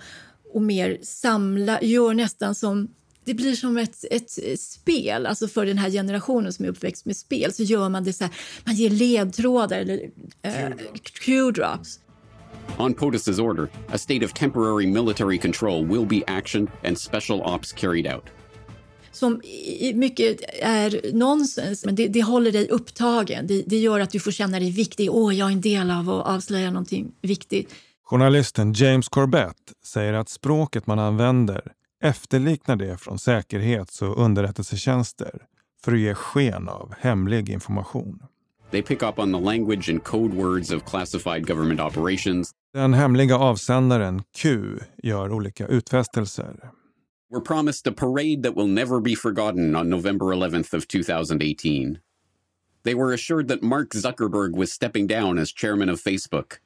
[0.53, 2.87] och mer samla, gör nästan som
[3.23, 7.17] det blir som ett, ett spel, alltså för den här generationen som är uppväxt med
[7.17, 10.75] spel så gör man det så här, man ger ledtrådar eller uh,
[11.25, 11.99] Q-drops.
[12.77, 17.71] On POTUS's order, a state of temporary military control will be actioned and special ops
[17.71, 18.23] carried out.
[19.11, 19.41] Som
[19.93, 23.47] mycket är nonsens, men det, det håller dig upptagen.
[23.47, 25.11] Det, det, gör att du får känna dig viktig.
[25.11, 27.75] Åh, jag är en del av att avslöja någonting viktigt.
[28.03, 31.71] Journalisten James Corbett säger att språket man använder
[32.03, 35.41] efterliknar det från säkerhets och underrättelsetjänster
[35.83, 38.19] för att ge sken av hemlig information.
[38.71, 42.51] They pick up on the language and code words of classified government operations.
[42.73, 46.71] Den hemliga avsändaren Q gör olika utfästelser.
[47.29, 51.99] We're promised a parade that will never be forgotten on November 11th of 2018.
[52.83, 56.59] They were assured that Mark Zuckerberg was stepping down as chairman of Facebook.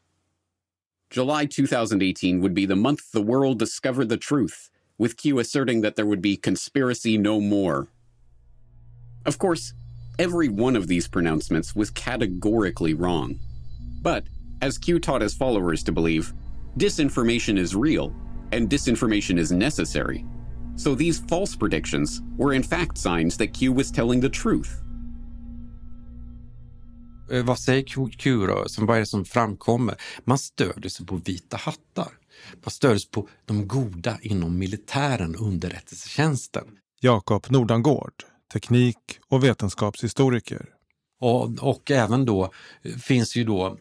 [1.09, 5.95] July 2018 would be the month the world discovered the truth with Q asserting that
[5.95, 7.87] there would be conspiracy no more.
[9.25, 9.73] Of course,
[10.19, 13.39] every one of these pronouncements was categorically wrong.
[14.01, 14.23] But,
[14.61, 16.33] as Q taught his followers to believe,
[16.77, 18.13] disinformation is real
[18.51, 20.25] and disinformation is necessary.
[20.77, 24.81] So these false predictions were in fact signs that Q was telling the truth.
[27.31, 28.85] Eh, Vad säger Q- Q-rörelsen?
[28.85, 29.95] Vad är det som framkommer?
[30.25, 32.11] Man stödjer sig på vita hattar.
[32.63, 36.63] Man stödjer sig på de goda inom militären, underrättelsetjänsten.
[37.01, 38.13] Jakob Nordangård,
[38.55, 38.97] teknik
[39.29, 40.65] och vetenskapshistoriker.
[41.21, 42.43] Och, och även då
[42.83, 43.77] eh, finns ju då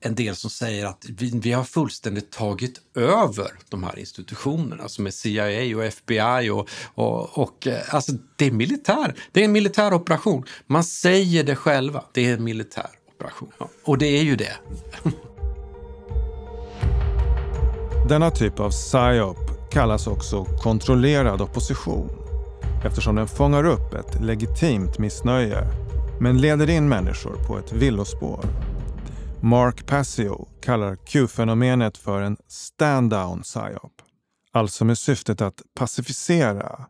[0.00, 5.06] en del som säger att vi, vi har fullständigt tagit över de här institutionerna som
[5.06, 9.14] är CIA och FBI och, och, och eh, alltså det är militär.
[9.32, 10.44] Det är en militär operation.
[10.66, 12.04] Man säger det själva.
[12.12, 13.52] Det är en militär operation.
[13.58, 14.52] Ja, Och det är ju det.
[18.08, 22.19] Denna typ av psyop kallas också kontrollerad opposition
[22.84, 25.66] eftersom den fångar upp ett legitimt missnöje
[26.20, 28.44] men leder in människor på ett villospår.
[29.40, 33.92] Mark Passio kallar Q-fenomenet för en stand-down psyop.
[34.52, 36.86] Alltså med syftet att pacificera,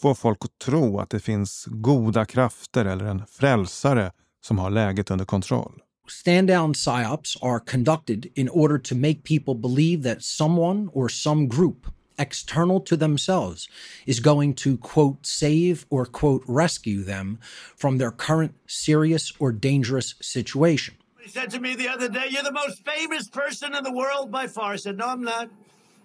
[0.00, 4.12] få folk att tro att det finns goda krafter eller en frälsare
[4.44, 5.72] som har läget under kontroll.
[6.08, 11.48] Stand down psyops are conducted in order to make people believe that someone or some
[11.48, 11.86] group
[12.18, 13.68] external to themselves
[14.06, 17.38] is going to, quote, save or, quote, rescue them
[17.76, 20.94] from their current serious or dangerous situation.
[21.20, 24.30] He said to me the other day, You're the most famous person in the world
[24.30, 24.72] by far.
[24.72, 25.48] I said, No, I'm not.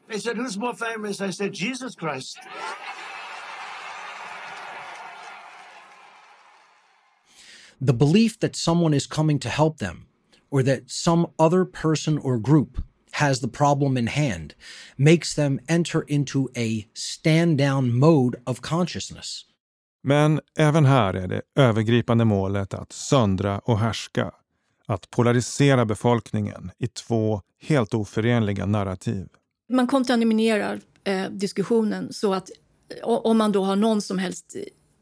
[0.08, 1.19] They said, Who's more famous?
[1.22, 2.39] I said, Jesus Christ.
[7.82, 10.08] The belief that someone is coming to help them
[10.50, 14.54] or that some other person or group has the problem in hand
[14.95, 19.45] makes them enter into a stand down mode of consciousness.
[20.04, 24.32] Men även här är det övergripande målet att söndra och härska.
[24.86, 29.28] Att polarisera befolkningen i två helt oförenliga narrativ.
[29.69, 32.50] Man kontaminerar eh, diskussionen så att
[32.89, 34.56] eh, om man då har någon som helst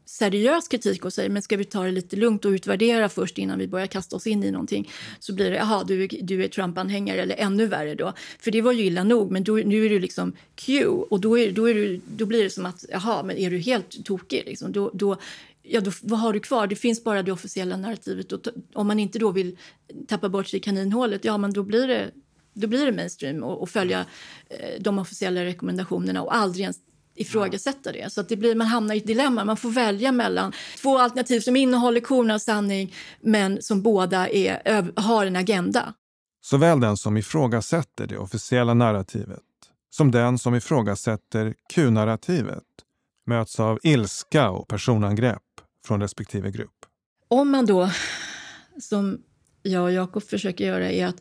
[0.08, 3.58] seriös kritik och säger men ska vi ta det lite lugnt och utvärdera först innan
[3.58, 7.22] vi börjar kasta oss in i någonting så blir det jaha du, du är Trump-anhängare
[7.22, 8.12] eller ännu värre då.
[8.38, 11.38] För det var ju illa nog men då, nu är du liksom Q och då,
[11.38, 14.42] är, då, är du, då blir det som att jaha men är du helt tokig
[14.46, 14.72] liksom?
[14.72, 15.16] Då, då,
[15.62, 16.66] ja, då, vad har du kvar?
[16.66, 19.56] Det finns bara det officiella narrativet och t- om man inte då vill
[20.06, 22.10] tappa bort sig i kaninhålet ja men då blir det
[22.52, 24.06] då blir det mainstream och, och följa
[24.50, 26.78] eh, de officiella rekommendationerna och aldrig ens
[27.20, 28.12] ifrågasätta det.
[28.12, 29.44] Så att det blir, man hamnar i ett dilemma.
[29.44, 30.52] Man får välja mellan
[30.82, 35.94] två alternativ som innehåller korn av sanning men som båda är, har en agenda.
[36.40, 39.40] Såväl den som ifrågasätter det officiella narrativet
[39.90, 42.64] som den som ifrågasätter Q-narrativet
[43.26, 45.42] möts av ilska och personangrepp
[45.86, 46.86] från respektive grupp.
[47.28, 47.90] Om man då,
[48.80, 49.22] som
[49.62, 51.16] jag och Jakob försöker göra, är att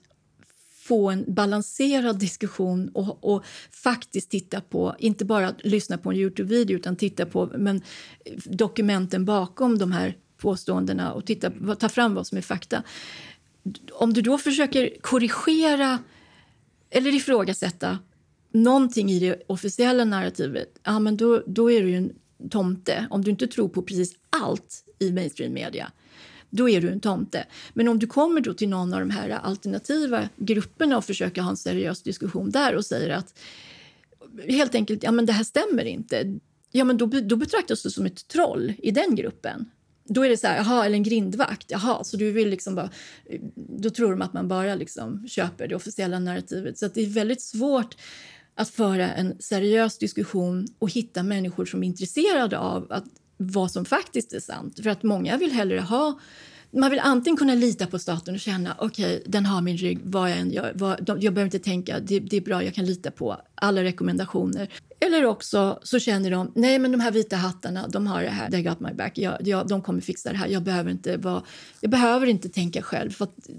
[0.87, 6.75] få en balanserad diskussion och, och faktiskt titta på, inte bara lyssna på en Youtube-video
[6.75, 7.81] utan titta på men,
[8.45, 12.83] dokumenten bakom de här påståendena och titta, ta fram vad som är fakta.
[13.91, 15.99] Om du då försöker korrigera
[16.89, 17.99] eller ifrågasätta
[18.51, 22.11] någonting i det officiella narrativet, ja, men då, då är du ju en
[22.49, 23.07] tomte.
[23.09, 25.91] Om du inte tror på precis allt i mainstream media,
[26.49, 27.45] då är du en tomte.
[27.73, 31.49] Men om du kommer då till någon av de här alternativa grupperna och försöker ha
[31.49, 33.39] en seriös diskussion där och säger att
[34.47, 36.39] helt enkelt, ja men det här stämmer inte.
[36.71, 39.69] Ja men då, då betraktas du som ett troll i den gruppen.
[40.09, 41.71] Då är det så här, jaha, eller en grindvakt.
[41.71, 42.89] Jaha, så du vill liksom bara...
[43.55, 46.77] Då tror de att man bara liksom köper det officiella narrativet.
[46.77, 47.95] Så att det är väldigt svårt
[48.55, 53.05] att föra en seriös diskussion och hitta människor som är intresserade av att,
[53.37, 54.79] vad som faktiskt är sant.
[54.83, 56.19] För att många vill hellre ha...
[56.71, 59.99] Man vill antingen kunna lita på staten och känna okej, okay, den har min rygg,
[60.03, 60.71] vad jag än gör.
[60.75, 63.83] Vad, de, jag behöver inte tänka, det, det är bra, jag kan lita på alla
[63.83, 64.69] rekommendationer.
[64.99, 68.51] Eller också så känner de, nej men de här vita hattarna, de har det här,
[68.51, 71.43] they got my back, jag, jag, de kommer fixa det här, jag behöver inte, vara,
[71.81, 73.11] jag behöver inte tänka själv.
[73.11, 73.49] För att,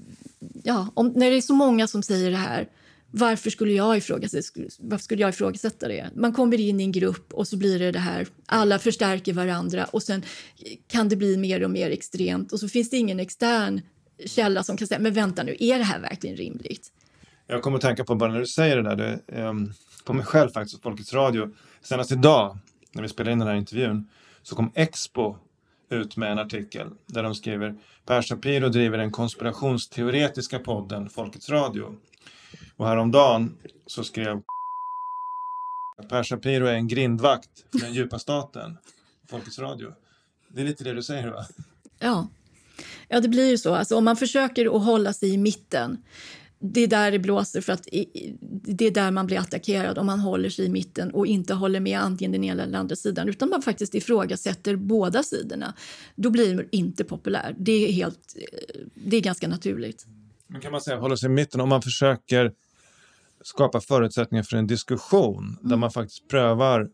[0.62, 2.68] ja, om, när det är så många som säger det här,
[3.10, 6.10] varför skulle jag ifrågasätta, varför skulle jag ifrågasätta det?
[6.14, 9.84] Man kommer in i en grupp och så blir det det här, alla förstärker varandra
[9.84, 10.22] och sen
[10.86, 13.80] kan det bli mer och mer extremt och så finns det ingen extern
[14.26, 16.92] källa som kan säga, men vänta nu, är det här verkligen rimligt?
[17.46, 19.72] Jag kommer att tänka på bara när du säger det där, det, um,
[20.04, 21.50] på mig själv faktiskt, och Folkets Radio.
[21.82, 22.58] Senast idag,
[22.92, 24.08] när vi spelade in den här intervjun,
[24.42, 25.36] så kom Expo
[25.90, 27.74] ut med en artikel där de skriver
[28.06, 31.94] Per Shapiro driver den konspirationsteoretiska podden Folkets Radio.
[32.78, 33.56] Och häromdagen
[33.86, 34.42] så skrev
[36.08, 38.78] Per Shapiro är en grindvakt för den djupa staten,
[39.30, 39.92] Folkets Radio.
[40.48, 41.46] Det är lite det du säger va?
[41.98, 42.28] Ja.
[43.08, 43.74] ja, det blir ju så.
[43.74, 46.02] Alltså, om man försöker att hålla sig i mitten
[46.60, 47.88] det är där det blåser för att
[48.50, 51.80] det är där man blir attackerad om man håller sig i mitten och inte håller
[51.80, 55.74] med antingen den ena eller andra sidan utan man faktiskt ifrågasätter båda sidorna.
[56.16, 57.54] Då blir man inte populär.
[57.58, 58.36] Det är, helt,
[58.94, 60.06] det är ganska naturligt.
[60.46, 62.52] Men kan man säga hålla sig i mitten om man försöker
[63.48, 65.68] skapa förutsättningar för en diskussion mm.
[65.68, 66.90] där man faktiskt prövar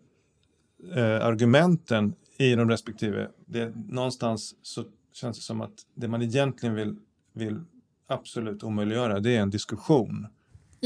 [0.94, 3.28] eh, argumenten i de respektive.
[3.46, 6.96] Det, någonstans så känns det som att det man egentligen vill,
[7.32, 7.60] vill
[8.06, 10.26] absolut omöjliggöra, det är en diskussion.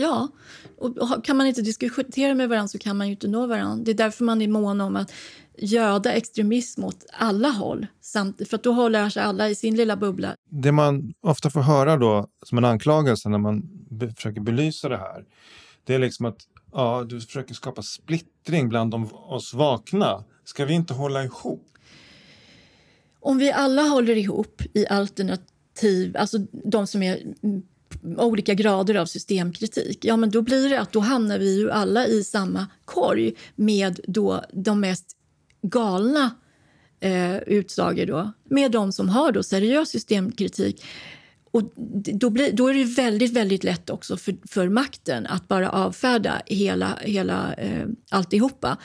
[0.01, 0.29] Ja,
[0.77, 3.85] och kan man inte diskutera med varandra så kan man ju inte nå varandra.
[3.85, 5.13] Det är därför man är mån om att
[5.59, 7.87] göda extremism åt alla håll.
[8.01, 10.35] Samtidigt, för att då håller sig alla i sin lilla bubbla.
[10.51, 14.97] Det man ofta får höra då som en anklagelse när man be försöker belysa det
[14.97, 15.25] här,
[15.85, 16.39] det är liksom att
[16.73, 20.25] ja, du försöker skapa splittring bland de, oss vakna.
[20.45, 21.67] Ska vi inte hålla ihop?
[23.21, 27.19] Om vi alla håller ihop i alternativ, alltså de som är
[28.17, 32.07] olika grader av systemkritik, ja men då blir det att då hamnar vi ju alla
[32.07, 35.07] i samma korg med då de mest
[35.63, 36.31] galna
[37.01, 40.85] eh, utsagor då, med de som har då seriös systemkritik.
[41.51, 41.73] Och
[42.15, 46.43] då, blir, då är det väldigt, väldigt lätt också för, för makten att bara avfärda
[46.47, 48.77] hela, hela eh, alltihopa.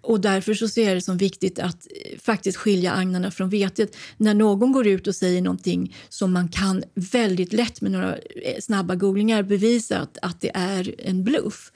[0.00, 3.96] Och därför så ser jag det som viktigt att eh, faktiskt skilja agnarna från vetet.
[4.16, 8.60] När någon går ut och säger någonting som man kan väldigt lätt med några eh,
[8.60, 11.72] snabba googlingar bevisa att, att det är en bluff.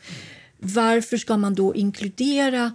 [0.58, 2.74] Varför ska man då inkludera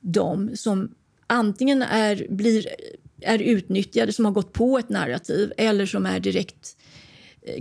[0.00, 0.94] dem som
[1.26, 6.20] antingen är, blir, eh, är utnyttjade, som har gått på ett narrativ eller som är
[6.20, 6.76] direkt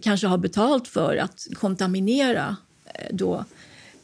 [0.02, 2.56] kanske har betalt för att kontaminera
[3.12, 3.44] då Eh,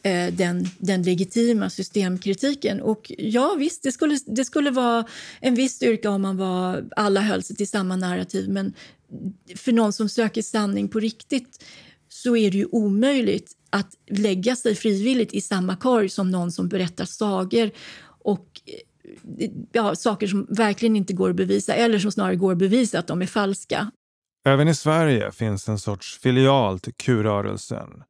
[0.04, 2.82] Eh, den, den legitima systemkritiken.
[2.82, 5.06] Och ja, visst, det skulle, det skulle vara
[5.40, 8.74] en viss styrka om man var, alla höll sig till samma narrativ men
[9.56, 11.64] för någon som söker sanning på riktigt
[12.10, 16.68] så är det ju omöjligt att lägga sig frivilligt i samma korg som någon som
[16.68, 17.72] berättar sagor
[18.04, 18.62] och
[19.38, 23.00] eh, ja, saker som verkligen inte går att bevisa eller som snarare går att bevisa
[23.00, 23.92] att de är falska.
[24.46, 28.04] Även i Sverige finns en sorts filial till Q-rörelsen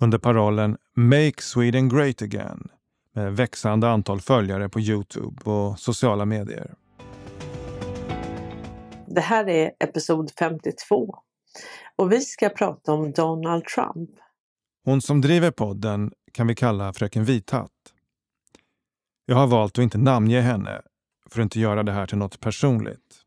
[0.00, 2.68] under parollen Make Sweden Great Again
[3.14, 6.74] med växande antal följare på Youtube och sociala medier.
[9.06, 11.14] Det här är episod 52
[11.96, 14.10] och vi ska prata om Donald Trump.
[14.84, 17.70] Hon som driver podden kan vi kalla Fröken Vithatt.
[19.26, 20.82] Jag har valt att inte namnge henne
[21.30, 23.24] för att inte göra det här till något personligt.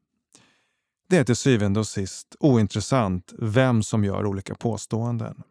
[1.09, 5.43] Det är till syvende och sist ointressant vem som gör olika påståenden.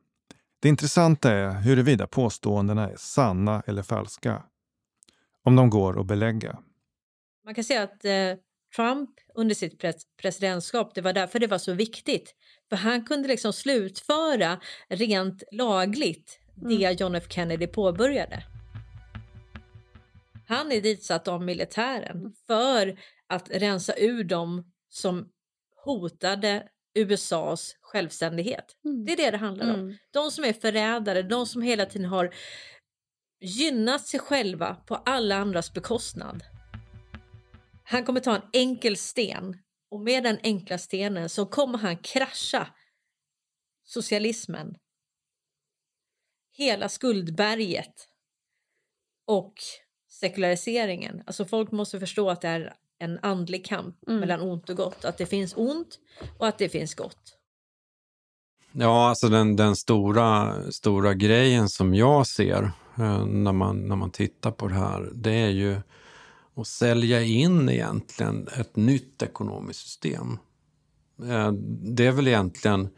[0.61, 4.43] Det intressanta är huruvida påståendena är sanna eller falska.
[5.43, 6.59] Om de går att belägga.
[7.45, 8.35] Man kan säga att eh,
[8.77, 12.35] Trump under sitt pres presidentskap, det var därför det var så viktigt.
[12.69, 16.97] För han kunde liksom slutföra rent lagligt det mm.
[16.97, 18.45] John F Kennedy påbörjade.
[20.47, 22.33] Han är ditsatt av militären mm.
[22.47, 25.29] för att rensa ur dem som
[25.85, 28.77] hotade USAs självständighet.
[28.85, 29.05] Mm.
[29.05, 29.81] Det är det det handlar om.
[29.81, 29.97] Mm.
[30.11, 32.35] De som är förrädare, de som hela tiden har
[33.41, 36.43] gynnat sig själva på alla andras bekostnad.
[37.85, 39.57] Han kommer ta en enkel sten
[39.91, 42.75] och med den enkla stenen så kommer han krascha
[43.85, 44.75] socialismen.
[46.53, 48.09] Hela skuldberget
[49.27, 49.55] och
[50.09, 51.23] sekulariseringen.
[51.27, 54.21] Alltså folk måste förstå att det är en andlig kamp mm.
[54.21, 55.05] mellan ont och gott.
[55.05, 55.99] Att det finns ont
[56.39, 57.37] och att det finns gott.
[58.73, 64.11] Ja, alltså den, den stora, stora grejen som jag ser eh, när, man, när man
[64.11, 65.77] tittar på det här, det är ju
[66.55, 70.39] att sälja in egentligen ett nytt ekonomiskt system.
[71.23, 72.89] Eh, det är väl egentligen,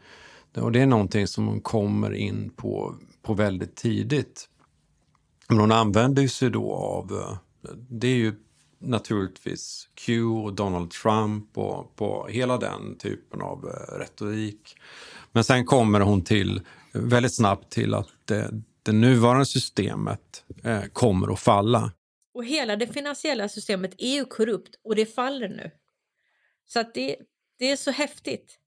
[0.55, 4.49] och det är någonting som hon kommer in på, på väldigt tidigt.
[5.49, 7.37] Men hon använder sig då av, eh,
[7.89, 8.35] det är ju
[8.83, 14.75] naturligtvis Q och Donald Trump och på hela den typen av eh, retorik.
[15.31, 18.51] Men sen kommer hon till eh, väldigt snabbt till att det,
[18.83, 21.91] det nuvarande systemet eh, kommer att falla.
[22.33, 25.71] Och hela det finansiella systemet är ju korrupt och det faller nu.
[26.65, 27.15] Så att det,
[27.59, 28.59] det är så häftigt.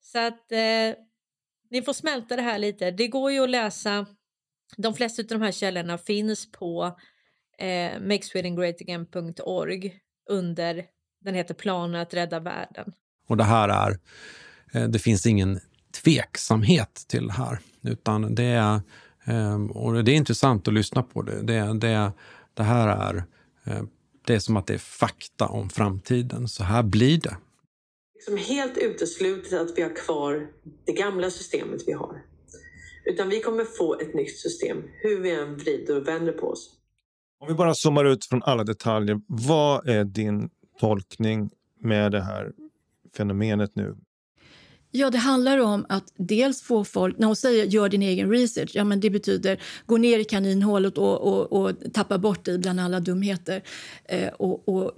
[0.00, 0.94] Så att eh,
[1.70, 2.90] ni får smälta det här lite.
[2.90, 4.06] Det går ju att läsa.
[4.76, 6.98] De flesta av de här källorna finns på
[7.58, 9.94] eh, makeswedengreatagain.org
[10.30, 10.84] under,
[11.24, 12.92] den heter Planen att rädda världen.
[13.28, 13.98] Och det här är,
[14.72, 15.60] eh, det finns ingen
[16.02, 18.80] tveksamhet till det här, utan det är
[19.24, 21.42] Ehm, och det är intressant att lyssna på det.
[21.42, 22.12] Det, det,
[22.54, 23.24] det här är,
[23.66, 23.82] eh,
[24.26, 26.48] det är som att det är fakta om framtiden.
[26.48, 27.36] Så här blir det.
[28.24, 30.46] Som helt uteslutet att vi har kvar
[30.86, 32.22] det gamla systemet vi har.
[33.04, 36.70] Utan vi kommer få ett nytt system, hur vi än vrider och vänder på oss.
[37.42, 39.20] Om vi bara zoomar ut från alla detaljer.
[39.26, 42.52] Vad är din tolkning med det här
[43.16, 43.96] fenomenet nu?
[44.90, 47.18] Ja, det handlar om att dels få folk...
[47.18, 50.98] När hon säger gör din egen research, ja, men det betyder gå ner i kaninhålet
[50.98, 53.62] och, och, och tappa bort dig bland alla dumheter.
[54.04, 54.92] Eh, och, och,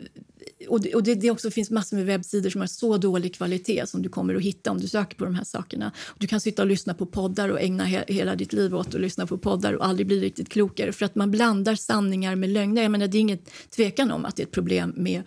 [0.69, 3.87] och, det, och det, det också finns massor med webbsidor som har så dålig kvalitet
[3.87, 5.93] som du kommer att hitta om du söker på de här sakerna.
[6.19, 9.01] Du kan sitta och lyssna på poddar och ägna he, hela ditt liv åt att
[9.01, 12.83] lyssna på poddar och aldrig bli riktigt klokare för att man blandar sanningar med lögner.
[12.83, 15.23] Jag menar, det är inget tvekan om att det är ett problem med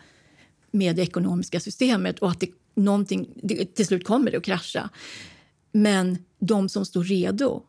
[0.71, 4.89] med det ekonomiska systemet och att det, någonting, det, till slut kommer det att krascha.
[5.71, 7.63] Men de som står redo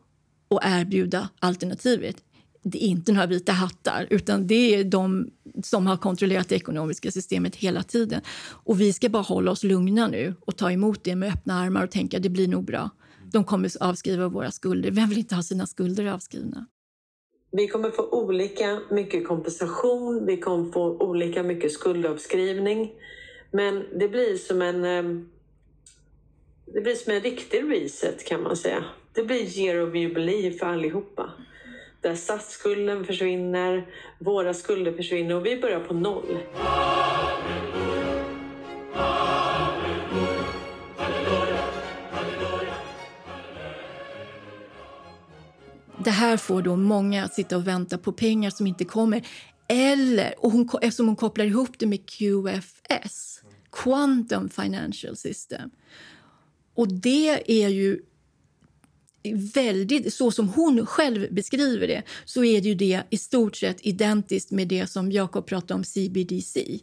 [0.47, 2.17] och erbjuda alternativet
[2.63, 5.31] det är inte några vita hattar, utan det är de
[5.63, 8.21] som har kontrollerat det ekonomiska systemet hela tiden.
[8.63, 11.83] Och Vi ska bara hålla oss lugna nu och ta emot det med öppna armar
[11.83, 12.89] och tänka att det blir nog bra.
[13.31, 14.91] De kommer avskriva våra skulder.
[14.91, 16.65] Vem vill inte ha sina skulder avskrivna?
[17.51, 22.91] Vi kommer få olika mycket kompensation, vi kommer få olika mycket skuldavskrivning.
[23.51, 25.21] Men det blir som en eh,
[26.73, 28.83] det blir som en riktig reset kan man säga.
[29.13, 31.29] Det blir year of jubilee för allihopa.
[32.01, 33.87] Där statsskulden försvinner,
[34.19, 36.37] våra skulder försvinner och vi börjar på noll.
[46.03, 49.27] Det här får då många att sitta och vänta på pengar som inte kommer.
[49.67, 53.41] Eller, och hon, eftersom hon kopplar ihop det med QFS,
[53.71, 55.69] Quantum Financial System.
[56.75, 58.01] Och det är ju
[59.53, 63.77] väldigt, så som hon själv beskriver det, så är det ju det i stort sett
[63.81, 66.79] identiskt med det som Jakob pratade om, CBDC.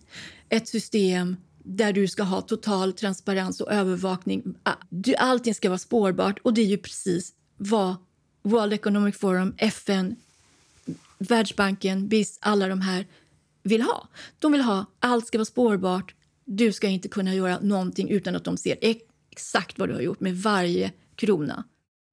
[0.49, 4.55] Ett system där du ska ha total transparens och övervakning.
[4.63, 4.75] Ah,
[5.19, 7.97] allting ska vara spårbart och det är ju precis vad
[8.43, 10.17] World Economic Forum, FN,
[11.19, 13.07] Världsbanken, BIS, alla de här
[13.63, 14.09] vill ha.
[14.39, 16.15] De vill ha allt ska vara spårbart.
[16.45, 20.21] Du ska inte kunna göra någonting utan att de ser exakt vad du har gjort
[20.21, 21.65] med varje krona.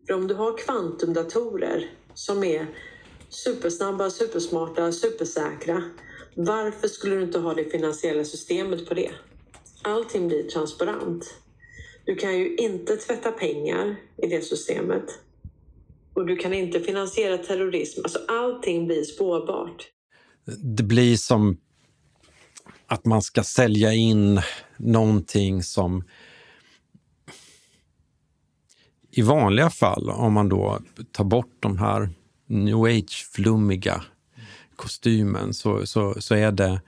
[0.07, 2.67] För om du har kvantumdatorer som är
[3.29, 5.83] supersnabba, supersmarta, supersäkra.
[6.35, 9.11] Varför skulle du inte ha det finansiella systemet på det?
[9.81, 11.33] Allting blir transparent.
[12.05, 15.03] Du kan ju inte tvätta pengar i det systemet.
[16.13, 18.01] Och du kan inte finansiera terrorism.
[18.03, 19.87] Alltså allting blir spårbart.
[20.77, 21.57] Det blir som
[22.87, 24.41] att man ska sälja in
[24.77, 26.03] någonting som
[29.15, 30.79] i vanliga fall, om man då
[31.11, 32.09] tar bort de här
[32.47, 34.03] new age-flummiga
[34.75, 36.81] kostymen, så, så, så är det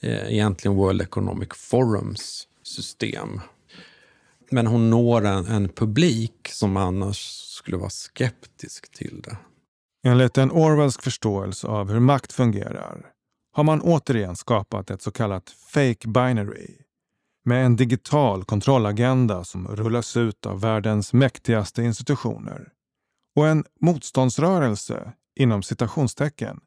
[0.00, 3.40] eh, egentligen World Economic Forums system.
[4.50, 7.18] Men hon når en, en publik som annars
[7.48, 9.36] skulle vara skeptisk till det.
[10.04, 13.06] Enligt en Orwellsk förståelse av hur makt fungerar
[13.52, 16.81] har man återigen skapat ett så kallat fake binary
[17.44, 22.68] med en digital kontrollagenda som rullas ut av världens mäktigaste institutioner
[23.36, 26.60] och en motståndsrörelse inom citationstecken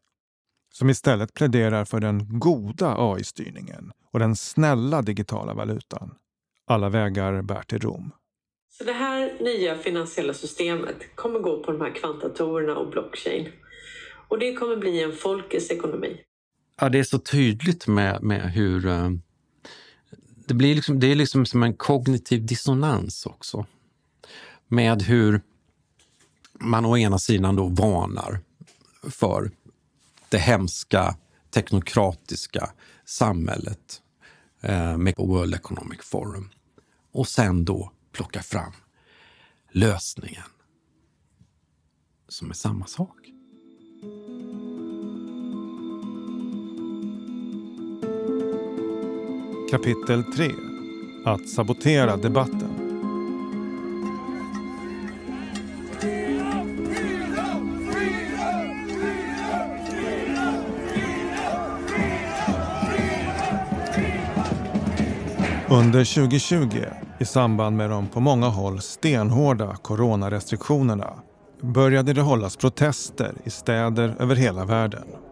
[0.74, 6.16] som istället pläderar för den goda AI-styrningen och den snälla digitala valutan.
[6.68, 8.12] Alla vägar bär till Rom.
[8.78, 13.48] Så det här nya finansiella systemet kommer gå på de här kvantdatorerna och blockchain.
[14.28, 16.22] Och det kommer bli en folkets ekonomi.
[16.82, 18.88] Ja, det är så tydligt med, med hur...
[20.46, 23.66] Det, blir liksom, det är liksom som en kognitiv dissonans också.
[24.68, 25.42] Med hur
[26.60, 28.40] man å ena sidan då varnar
[29.10, 29.52] för
[30.30, 31.18] det hemska
[31.52, 32.70] teknokratiska
[33.06, 34.02] samhället
[34.62, 36.50] eh, med World Economic Forum.
[37.12, 38.74] Och sen då plocka fram
[39.72, 40.44] lösningen
[42.28, 43.32] som är samma sak.
[49.72, 50.52] Kapitel 3
[51.26, 52.70] Att sabotera debatten.
[65.70, 66.66] Under 2020,
[67.20, 71.14] i samband med de på många håll stenhårda coronarestriktionerna,
[71.62, 75.25] började det hållas protester i städer över hela världen.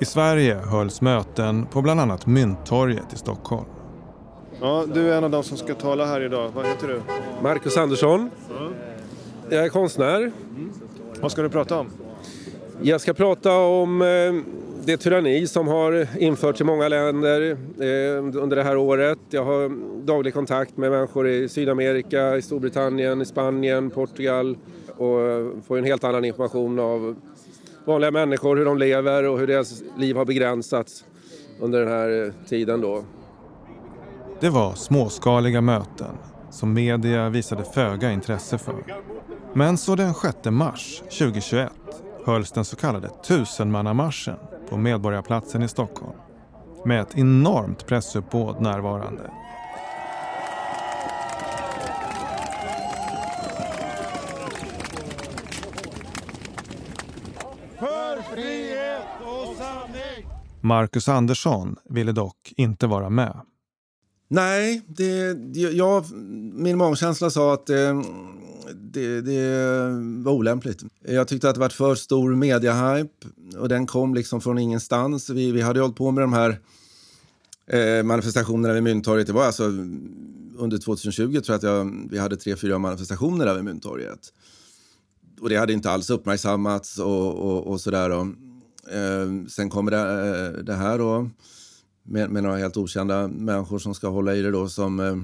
[0.00, 3.64] I Sverige hölls möten på bland annat Mynttorget i Stockholm.
[4.60, 6.50] Ja, du är en av de som ska tala här idag.
[6.54, 7.02] Vad heter du?
[7.42, 8.30] Marcus Andersson.
[8.48, 8.68] Ja.
[9.50, 10.32] Jag är konstnär.
[11.20, 11.86] Vad ska du prata om?
[12.82, 14.06] Jag ska prata om eh,
[14.84, 19.18] det tyranni som har införts i många länder eh, under det här året.
[19.30, 19.70] Jag har
[20.06, 24.56] daglig kontakt med människor i Sydamerika, i Storbritannien, i Spanien, Portugal
[24.96, 25.18] och
[25.66, 27.16] får en helt annan information av
[27.84, 31.04] vanliga människor, hur de lever och hur deras liv har begränsats
[31.60, 33.04] under den här eh, tiden då.
[34.40, 36.18] Det var småskaliga möten
[36.50, 38.84] som media visade föga intresse för.
[39.52, 41.72] Men så den 6 mars 2021
[42.24, 44.36] hölls den så kallade tusenmannamarschen
[44.68, 46.16] på Medborgarplatsen i Stockholm
[46.84, 49.22] med ett enormt pressuppbåd närvarande.
[60.60, 63.40] Marcus Andersson ville dock inte vara med.
[64.28, 66.04] Nej, det, jag,
[66.54, 68.02] min magkänsla sa att det,
[68.74, 69.90] det, det,
[70.22, 70.82] var olämpligt.
[71.08, 73.26] Jag tyckte att det var för stor mediehype
[73.58, 75.30] och den kom liksom från ingenstans.
[75.30, 76.58] Vi, vi hade hållit på med de här
[77.66, 79.26] eh, manifestationerna vid Mynttorget.
[79.26, 79.64] Det var alltså
[80.58, 84.32] under 2020 tror jag att jag, vi hade tre, fyra manifestationer där vid Mynttorget.
[85.40, 88.10] Och det hade inte alls uppmärksammats och, och, och sådär.
[88.88, 91.30] Eh, sen kommer det, eh, det här då
[92.02, 95.16] med, med några helt okända människor som ska hålla i det då som eh,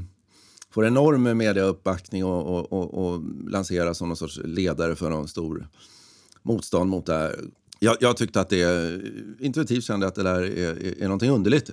[0.70, 5.68] får enorm mediauppbackning och, och, och, och lanseras som någon sorts ledare för någon stor
[6.42, 7.36] motstånd mot det här.
[7.78, 11.30] Jag, jag tyckte att det, eh, intuitivt kände att det där är, är, är någonting
[11.30, 11.70] underligt.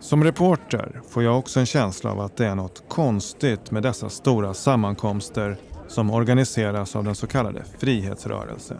[0.00, 4.08] Som reporter får jag också en känsla av att det är något konstigt med dessa
[4.08, 5.56] stora sammankomster
[5.88, 8.78] som organiseras av den så kallade frihetsrörelsen.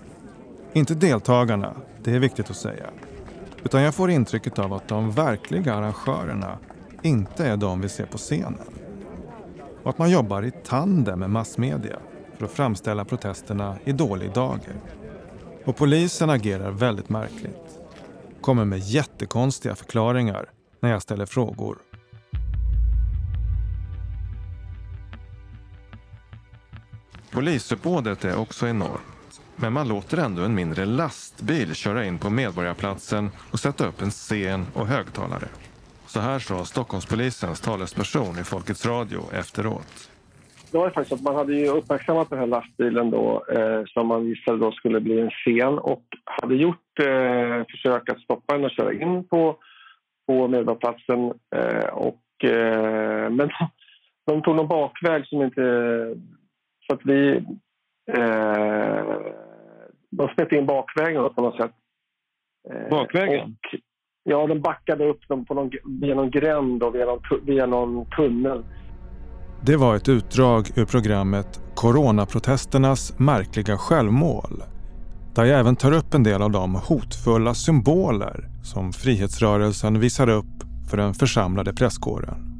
[0.77, 2.87] Inte deltagarna, det är viktigt att säga.
[3.65, 6.59] Utan jag får intrycket av att de verkliga arrangörerna
[7.03, 8.59] inte är de vi ser på scenen.
[9.83, 11.99] Och att man jobbar i tandem med massmedia
[12.39, 14.75] för att framställa protesterna i dålig dager.
[15.65, 17.79] Och polisen agerar väldigt märkligt.
[18.41, 20.51] Kommer med jättekonstiga förklaringar
[20.81, 21.79] när jag ställer frågor.
[27.33, 29.14] Polisuppbådet är också enormt.
[29.57, 34.11] Men man låter ändå en mindre lastbil köra in på Medborgarplatsen och sätta upp en
[34.11, 35.49] scen och högtalare.
[36.07, 40.11] Så här sa Stockholmspolisens talesperson i Folkets Radio efteråt.
[40.73, 44.27] Det var faktiskt att man hade ju uppmärksammat den här lastbilen då, eh, som man
[44.27, 48.71] gissade då skulle bli en scen och hade gjort eh, försök att stoppa den och
[48.71, 49.57] köra in på,
[50.27, 51.33] på Medborgarplatsen.
[51.57, 53.69] Eh, och, eh, men de,
[54.27, 55.63] de tog någon bakväg som inte...
[56.87, 57.45] Så att vi...
[58.13, 58.44] Eh,
[60.35, 61.73] Smet in bakvägen på något sätt.
[62.71, 63.51] Eh, Bakvägen?
[63.51, 63.81] Och,
[64.25, 65.71] ja, de backade upp dem på någon,
[66.01, 68.65] via någon gränd och via någon, via någon tunnel.
[69.63, 74.63] Det var ett utdrag ur programmet Coronaprotesternas märkliga självmål.
[75.35, 80.55] Där jag även tar upp en del av de hotfulla symboler som frihetsrörelsen visar upp
[80.91, 82.55] för den församlade presskåren.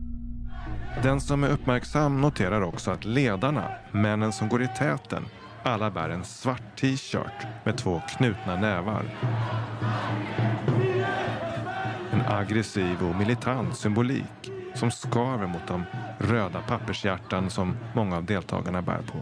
[1.03, 5.23] Den som är uppmärksam noterar också att ledarna, männen som går i täten,
[5.65, 9.05] alla bär en svart t-shirt med två knutna nävar.
[12.13, 15.85] En aggressiv och militant symbolik som skaver mot de
[16.19, 19.19] röda pappershjärtan som många av deltagarna bär på.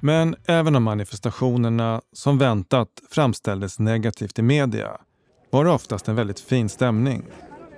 [0.00, 4.90] Men även om manifestationerna som väntat framställdes negativt i media
[5.50, 7.22] var det oftast en väldigt fin stämning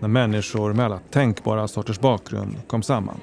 [0.00, 3.20] när människor med alla tänkbara sorters bakgrund kom samman.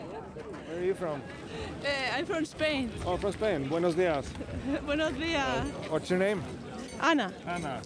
[0.68, 1.10] Where are you from?
[1.10, 2.90] Uh, I'm from Spain.
[3.06, 3.70] Oh, from Spain.
[3.70, 4.26] Buenos dias.
[4.86, 5.64] Buenos dias.
[5.90, 6.42] What's your name?
[7.00, 7.30] Anna.
[7.46, 7.78] Anna.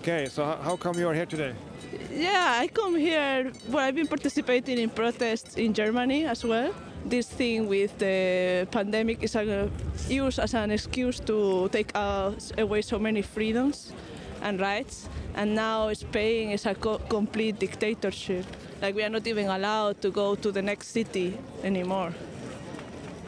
[0.00, 1.54] Okay, so how- how come you are here today?
[2.10, 3.52] Yeah, I come here.
[3.68, 6.72] Well, I've been participating in protests in Germany as well.
[7.04, 9.36] This thing with the pandemic is
[10.08, 13.92] used as an excuse to take away so many freedoms
[14.42, 15.08] and rights.
[15.34, 18.46] And now Spain is a co- complete dictatorship.
[18.82, 22.14] Like we are not even allowed to go to the next city anymore.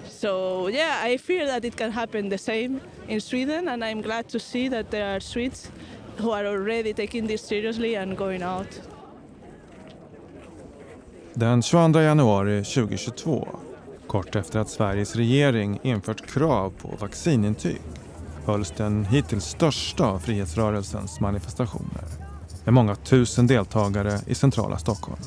[0.08, 4.28] So yeah, I fear that it can happen the same in Sweden, and I'm glad
[4.30, 5.70] to see that there are Swedes
[6.20, 8.80] who are already taking this seriously and going out.
[11.34, 13.48] Den 22 januari 2022,
[14.06, 17.80] kort efter att Sveriges regering infört krav på vaccinintyg,
[18.44, 22.04] hölls den hittills största av frihetsrörelsens manifestationer
[22.64, 25.22] med många tusen deltagare i centrala Stockholm.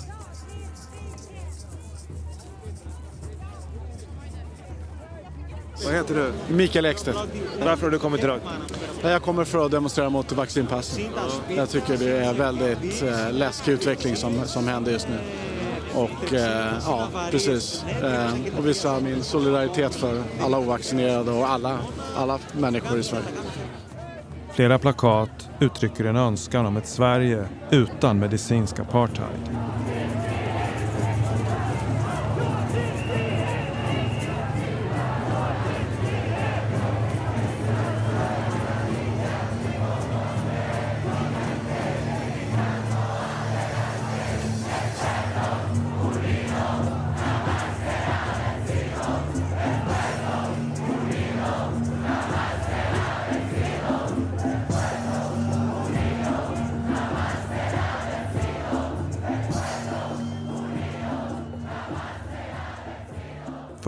[5.86, 6.55] Vad heter du?
[6.55, 7.17] Mikael Ekstedt.
[7.63, 8.39] Varför har du kommit idag?
[9.03, 10.99] Jag kommer för att demonstrera mot vaccinpass.
[11.49, 15.17] Jag tycker det är väldigt eh, läskig utveckling som, som händer just nu.
[15.93, 17.86] Och eh, ja, precis.
[18.01, 21.79] Eh, och visa min solidaritet för alla ovaccinerade och alla,
[22.15, 23.25] alla människor i Sverige.
[24.53, 29.57] Flera plakat uttrycker en önskan om ett Sverige utan medicinsk apartheid.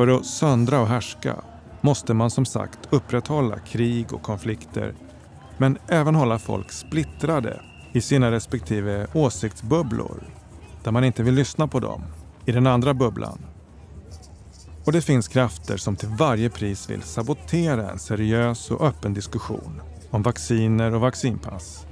[0.04, 1.36] För att söndra och härska
[1.82, 4.94] måste man som sagt upprätthålla krig och konflikter
[5.58, 10.24] men även hålla folk splittrade i sina respektive åsiktsbubblor
[10.84, 12.02] där man inte vill lyssna på dem
[12.46, 13.40] i den andra bubblan.
[14.86, 19.82] Och det finns krafter som till varje pris vill sabotera en seriös och öppen diskussion
[20.10, 21.86] om vacciner och vaccinpass.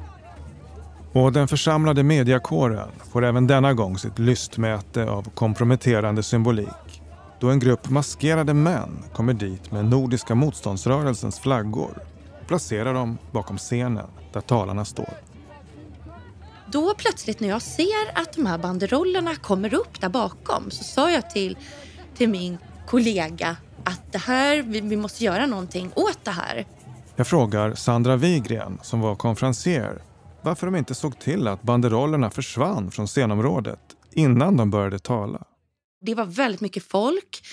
[1.14, 6.81] Och den församlade mediakåren får även denna gång sitt lystmäte av komprometterande symbolik
[7.42, 11.98] då en grupp maskerade män kommer dit med Nordiska motståndsrörelsens flaggor
[12.42, 15.14] och placerar dem bakom scenen där talarna står.
[16.68, 21.12] Då plötsligt när jag ser att de här banderollerna kommer upp där bakom så sa
[21.12, 21.58] jag till,
[22.18, 26.66] till min kollega att det här, vi, vi måste göra någonting åt det här.
[27.16, 30.02] Jag frågar Sandra Wigren som var konferencier
[30.42, 33.80] varför de inte såg till att banderollerna försvann från scenområdet
[34.12, 35.44] innan de började tala.
[36.02, 37.44] Det var väldigt mycket folk.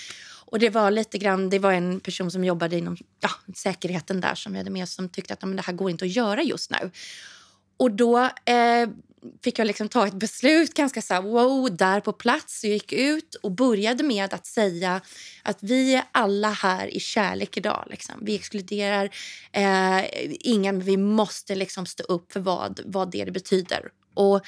[0.45, 4.35] Och det var lite grann, det var en person som jobbade inom ja, säkerheten där
[4.35, 6.71] som vi hade med som tyckte att men det här går inte att göra just
[6.71, 6.91] nu.
[7.77, 8.89] Och då eh,
[9.43, 12.63] fick jag liksom ta ett beslut ganska så här, wow, där på plats.
[12.63, 15.01] Jag gick ut och började med att säga
[15.43, 17.87] att vi är alla här i kärlek idag.
[17.89, 18.15] Liksom.
[18.21, 19.09] Vi exkluderar
[19.51, 23.91] eh, ingen, men vi måste liksom stå upp för vad, vad det betyder.
[24.13, 24.41] Och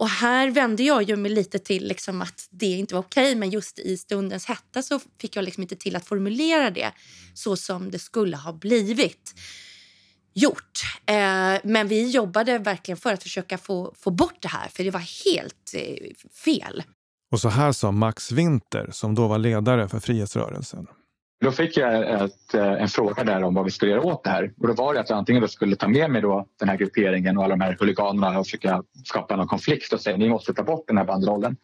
[0.00, 3.50] och här vände jag ju mig lite till liksom att det inte var okej men
[3.50, 6.92] just i stundens hetta så fick jag liksom inte till att formulera det
[7.34, 9.34] så som det skulle ha blivit
[10.34, 10.80] gjort.
[11.06, 14.90] Eh, men vi jobbade verkligen för att försöka få, få bort det här för det
[14.90, 16.82] var helt eh, fel.
[17.32, 20.86] Och så här sa Max Winter som då var ledare för Frihetsrörelsen.
[21.40, 24.30] Då fick jag ett, eh, en fråga där om vad vi skulle göra åt det
[24.30, 24.52] här.
[24.60, 26.76] Och då var det att jag antingen då skulle ta med mig då den här
[26.76, 30.54] grupperingen och alla de här huliganerna och försöka skapa någon konflikt och säga ni måste
[30.54, 31.56] ta bort den här banderollen.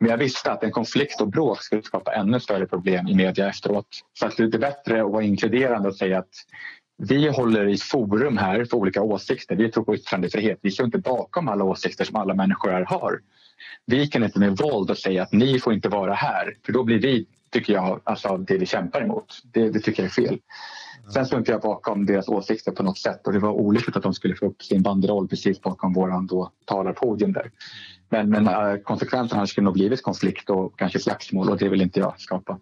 [0.00, 3.48] Men jag visste att en konflikt och bråk skulle skapa ännu större problem i media
[3.48, 3.86] efteråt.
[4.12, 6.34] Så att det är bättre att vara inkluderande och säga att
[6.98, 9.56] vi håller i forum här för olika åsikter.
[9.56, 10.58] Vi tror på yttrandefrihet.
[10.62, 13.20] Vi står inte bakom alla åsikter som alla människor här har.
[13.86, 16.84] Vi kan inte med våld och säga att ni får inte vara här för då
[16.84, 19.42] blir vi tycker jag, alltså det vi kämpar emot.
[19.52, 20.38] Det, det tycker jag är fel.
[21.14, 24.02] Sen står inte jag bakom deras åsikter på något sätt och det var olyckligt att
[24.02, 27.50] de skulle få upp sin banderoll precis bakom våran då talarpodium där.
[28.08, 32.00] Men, men äh, konsekvenserna skulle nog blivit konflikt och kanske slagsmål och det vill inte
[32.00, 32.58] jag skapa.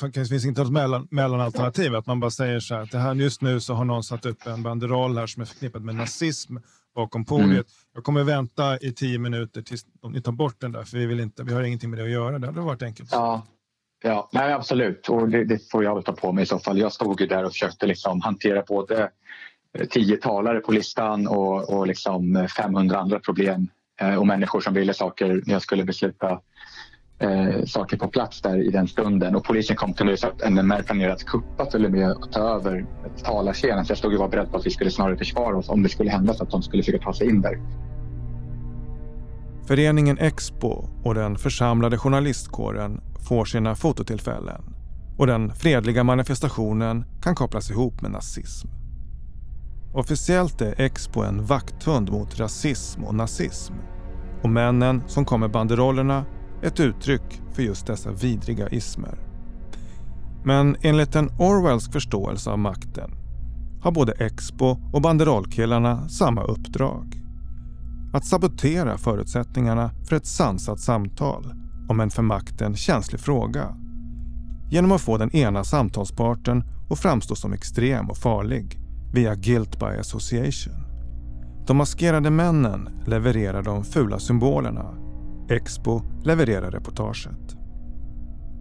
[0.00, 3.14] Det finns inte något mellan, mellanalternativ, att man bara säger så här att det här,
[3.14, 6.56] just nu så har någon satt upp en banderoll här som är förknippad med nazism
[6.94, 7.50] bakom podiet.
[7.50, 7.64] Mm.
[7.94, 11.20] Jag kommer vänta i tio minuter tills ni tar bort den där för vi, vill
[11.20, 12.38] inte, vi har ingenting med det att göra.
[12.38, 13.08] Det hade varit enkelt.
[13.12, 13.46] Ja,
[14.02, 15.08] Ja, nej, absolut.
[15.08, 16.78] Och det, det, får jag väl ta på mig i så fall.
[16.78, 19.10] Jag stod ju där och försökte liksom hantera både
[19.78, 23.68] eh, tio talare på listan och, och liksom eh, 500 andra problem
[24.00, 26.40] eh, och människor som ville saker när jag skulle besluta
[27.18, 29.36] eh, saker på plats där i den stunden.
[29.36, 32.10] Och polisen kom till mig och sa att NMR planerade att kuppa till och med
[32.10, 32.86] att ta över
[33.24, 33.84] talarscenen.
[33.84, 35.88] Så jag stod och var beredd på att vi skulle snarare försvara oss om det
[35.88, 37.58] skulle hända så att de skulle försöka ta sig in där.
[39.66, 44.62] Föreningen Expo och den församlade journalistkåren får sina fototillfällen
[45.18, 48.68] och den fredliga manifestationen kan kopplas ihop med nazism.
[49.94, 53.74] Officiellt är Expo en vakthund mot rasism och nazism
[54.42, 56.24] och männen som kommer banderollerna
[56.62, 59.18] ett uttryck för just dessa vidriga ismer.
[60.44, 63.10] Men enligt en Orwellsk förståelse av makten
[63.82, 67.21] har både Expo och banderollkillarna samma uppdrag.
[68.12, 71.54] Att sabotera förutsättningarna för ett sansat samtal
[71.88, 73.76] om en för makten känslig fråga
[74.70, 78.78] genom att få den ena samtalsparten att framstå som extrem och farlig
[79.14, 80.74] via guilt by association.
[81.66, 84.94] De maskerade männen levererar de fula symbolerna.
[85.50, 87.56] Expo levererar reportaget.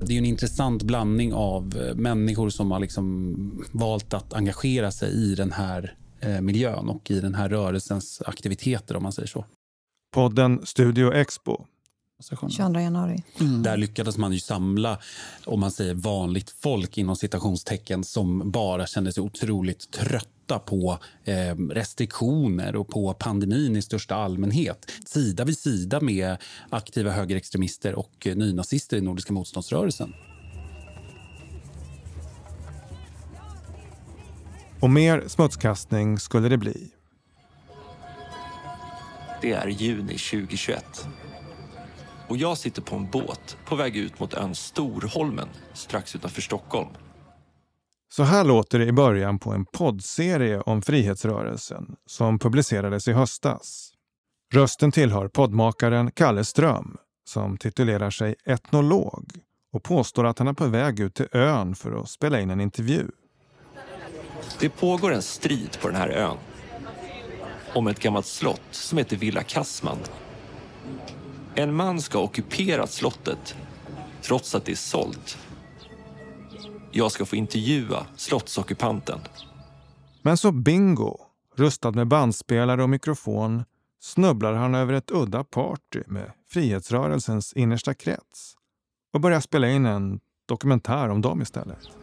[0.06, 3.36] Det är en intressant blandning av eh, människor som har liksom
[3.72, 5.96] valt att engagera sig i den här
[6.42, 9.46] miljön och i den här rörelsens aktiviteter om man säger så.
[10.14, 11.66] Podden Studio Expo
[12.50, 13.24] 22 januari.
[13.40, 13.64] Mm.
[13.64, 15.00] Där lyckades man ju samla
[15.46, 21.56] om man säger vanligt folk inom citationstecken som bara kände sig otroligt trötta på eh,
[21.56, 24.92] restriktioner och på pandemin i största allmänhet.
[25.06, 26.38] Sida vid sida med
[26.70, 30.14] aktiva högerextremister och eh, nynazister i Nordiska motståndsrörelsen.
[34.82, 36.92] Och mer smutskastning skulle det bli.
[39.42, 41.08] Det är juni 2021
[42.32, 46.90] och jag sitter på en båt på väg ut mot ön Storholmen strax utanför Stockholm.
[48.10, 53.94] Så här låter det i början på en poddserie om frihetsrörelsen som publicerades i höstas.
[54.54, 59.32] Rösten tillhör poddmakaren Kalle Ström som titulerar sig etnolog
[59.74, 62.62] och påstår att han är på väg ut till ön för att spela in en
[62.62, 63.08] intervju.
[64.60, 66.38] Det pågår en strid på den här ön
[67.76, 69.98] om ett gammalt slott som heter Villa Kassman.
[71.56, 73.56] en man ska ha ockuperat slottet
[74.22, 75.38] trots att det är sålt.
[76.92, 79.20] Jag ska få intervjua slottsockupanten.
[80.22, 81.18] Men så bingo!
[81.56, 83.64] Rustad med bandspelare och mikrofon
[84.00, 88.56] snubblar han över ett udda party med frihetsrörelsens innersta krets
[89.14, 92.01] och börjar spela in en dokumentär om dem istället.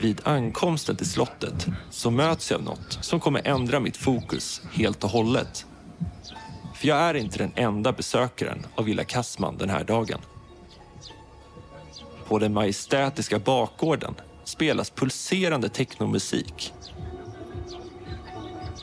[0.00, 5.04] Vid ankomsten till slottet så möts jag av något som kommer ändra mitt fokus helt
[5.04, 5.66] och hållet.
[6.74, 10.18] För jag är inte den enda besökaren av Villa Kassman den här dagen.
[12.28, 14.14] På den majestätiska bakgården
[14.44, 16.72] spelas pulserande technomusik.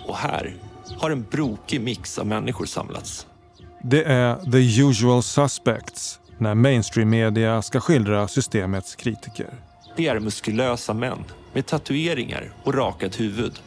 [0.08, 0.56] Och här
[0.98, 3.28] har en brokig mix av människor samlats.
[3.84, 9.50] Det är the usual suspects när mainstream-media ska skildra systemets kritiker.
[9.96, 11.24] Det är muskulösa män
[11.54, 13.60] med tatueringar och rakat huvud.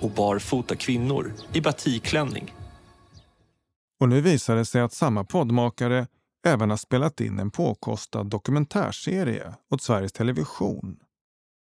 [0.00, 2.54] Och barfota kvinnor i batikklänning
[4.00, 6.06] och nu visar det sig att samma poddmakare
[6.46, 10.96] även har spelat in en påkostad dokumentärserie åt Sveriges Television.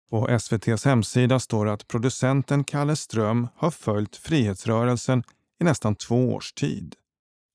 [0.09, 5.24] På SVTs hemsida står att producenten Kalle Ström har följt frihetsrörelsen
[5.61, 6.95] i nästan två års tid.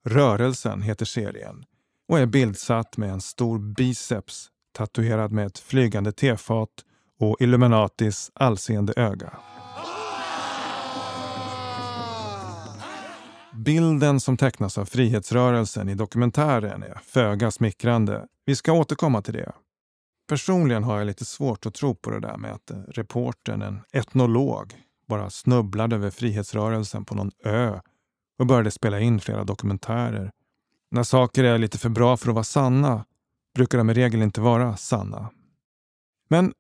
[0.07, 1.65] Rörelsen heter serien
[2.09, 6.69] och är bildsatt med en stor biceps tatuerad med ett flygande tefat
[7.21, 9.33] och Illuminatis allseende öga.
[13.65, 18.27] Bilden som tecknas av frihetsrörelsen i dokumentären är föga smickrande.
[18.45, 19.53] Vi ska återkomma till det.
[20.29, 24.75] Personligen har jag lite svårt att tro på det där med att reportern, en etnolog,
[25.09, 27.81] bara snubblade över frihetsrörelsen på någon ö
[28.39, 30.31] och började spela in flera dokumentärer.
[30.91, 33.05] När saker är lite för bra för att vara sanna
[33.55, 35.31] brukar de i regel inte vara sanna.
[36.29, 36.53] Men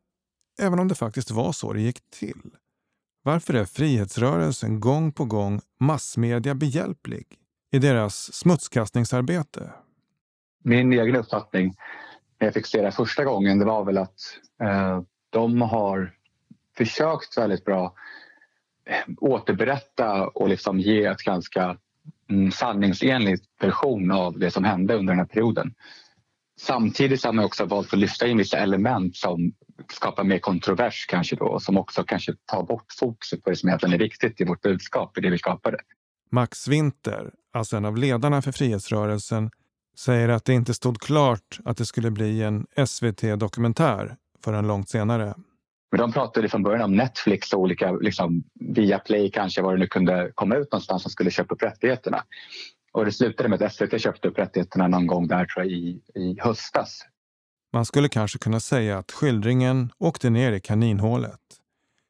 [0.63, 2.51] även om det faktiskt var så det gick till
[3.23, 7.27] varför är frihetsrörelsen gång på gång massmedia behjälplig
[7.73, 9.71] i deras smutskastningsarbete?
[10.65, 11.75] Min egen uppfattning
[12.39, 14.21] när jag fick se det första gången det var väl att
[14.63, 16.13] eh, de har
[16.77, 17.95] försökt väldigt bra
[18.85, 21.77] eh, återberätta och liksom ge ett ganska
[22.31, 25.75] mm, sanningsenlig version av det som hände under den här perioden.
[26.61, 29.53] Samtidigt har man också valt att lyfta in vissa element som
[29.93, 33.95] skapar mer kontrovers kanske då som också kanske tar bort fokuset på det som egentligen
[33.95, 35.77] är viktigt i vårt budskap, i det vi skapade.
[36.31, 39.51] Max Winter, alltså en av ledarna för frihetsrörelsen,
[39.99, 45.35] säger att det inte stod klart att det skulle bli en SVT-dokumentär förrän långt senare.
[45.91, 49.79] Men de pratade från början om Netflix och olika, liksom, via Play kanske, var det
[49.79, 52.25] nu kunde komma ut någonstans som skulle köpa upp rättigheterna.
[52.93, 56.03] Och det slutade med att SVT köpte upp rättigheterna någon gång där tror jag, i,
[56.15, 57.07] i höstas.
[57.73, 61.41] Man skulle kanske kunna säga att skildringen åkte ner i kaninhålet.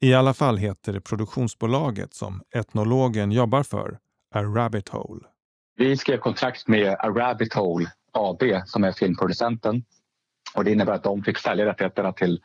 [0.01, 3.99] I alla fall heter det produktionsbolaget som etnologen jobbar för
[4.35, 5.21] A Rabbit Hole.
[5.75, 9.83] Vi skrev kontrakt med A Rabbit Hole AB som är filmproducenten.
[10.55, 12.41] Och det innebär att de fick sälja rättigheterna till,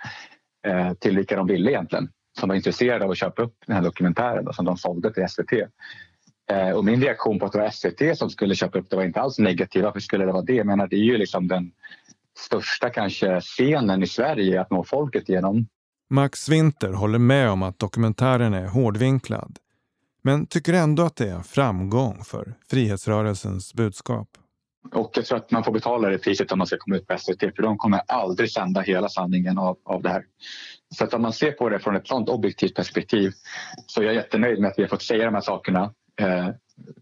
[0.67, 2.09] eh, till vilka de ville egentligen.
[2.41, 5.29] Som var intresserade av att köpa upp den här dokumentären och som de sålde till
[5.29, 5.53] SVT.
[6.51, 9.05] Eh, och min reaktion på att det var SVT som skulle köpa upp det var
[9.05, 9.83] inte alls negativ.
[9.83, 10.55] Varför skulle det vara det?
[10.55, 11.73] Jag menar, det är ju liksom den
[12.39, 15.67] största kanske scenen i Sverige att nå folket genom.
[16.11, 19.59] Max Winter håller med om att dokumentären är hårdvinklad
[20.27, 24.29] men tycker ändå att det är en framgång för frihetsrörelsens budskap.
[24.93, 27.19] Och jag tror att man får betala det priset om man ska komma ut på
[27.19, 30.25] SVT för de kommer aldrig sända hela sanningen av, av det här.
[30.95, 33.33] Så att om man ser på det från ett sånt objektivt perspektiv
[33.87, 36.49] så är jag jättenöjd med att vi har fått säga de här sakerna eh,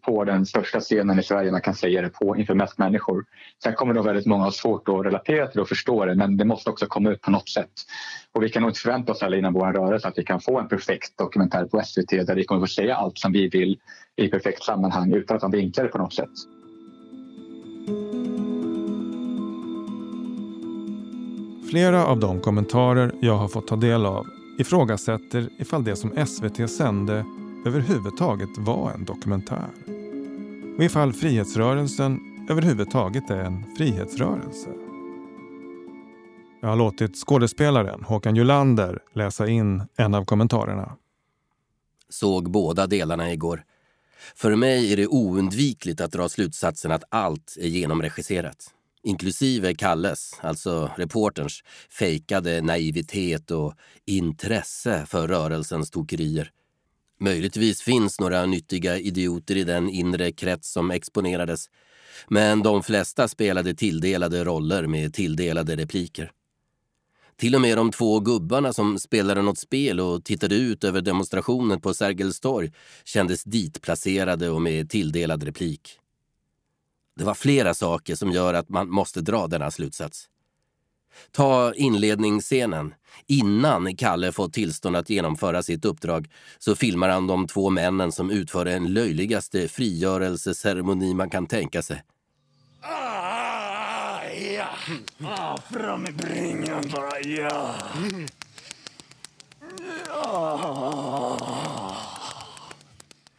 [0.01, 3.25] på den största scenen i Sverige man kan säga det på inför mest människor.
[3.63, 6.45] Sen kommer nog väldigt många ha svårt att relatera till och förstå det men det
[6.45, 7.71] måste också komma ut på något sätt.
[8.33, 10.61] Och vi kan nog inte förvänta oss heller inom vår rörelse att vi kan få
[10.61, 13.79] en perfekt dokumentär på SVT där vi kommer få säga allt som vi vill
[14.17, 16.31] i perfekt sammanhang utan att de vinklar det på något sätt.
[21.71, 24.27] Flera av de kommentarer jag har fått ta del av
[24.59, 27.25] ifrågasätter ifall det som SVT sände
[27.67, 29.69] överhuvudtaget var en dokumentär.
[30.77, 34.69] Och ifall frihetsrörelsen överhuvudtaget är en frihetsrörelse.
[36.61, 40.97] Jag har låtit skådespelaren Håkan Julander läsa in en av kommentarerna.
[42.09, 43.65] Såg båda delarna igår.
[44.35, 48.71] För mig är det oundvikligt att dra slutsatsen att allt är genomregisserat.
[49.03, 53.75] Inklusive Kalles, alltså reporterns, fejkade naivitet och
[54.07, 56.51] intresse för rörelsens tokerier.
[57.21, 61.71] Möjligtvis finns några nyttiga idioter i den inre krets som exponerades.
[62.29, 66.33] Men de flesta spelade tilldelade roller med tilldelade repliker.
[67.37, 71.81] Till och med de två gubbarna som spelade något spel och tittade ut över demonstrationen
[71.81, 72.73] på Sergels torg
[73.05, 75.99] kändes ditplacerade och med tilldelad replik.
[77.17, 80.29] Det var flera saker som gör att man måste dra denna slutsats.
[81.31, 82.95] Ta inledningsscenen.
[83.27, 88.31] Innan Kalle fått tillstånd att genomföra sitt uppdrag så filmar han de två männen som
[88.31, 92.03] utför den löjligaste frigörelseceremoni man kan tänka sig.
[92.81, 94.23] Ah,
[94.57, 94.69] ja.
[95.25, 97.75] Ah, fram med bringan bara, ja.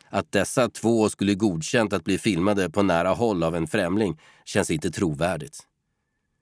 [0.10, 4.72] Att dessa två skulle godkänt att bli filmade på nära håll av en främling känns
[4.72, 5.60] inte trovärdigt.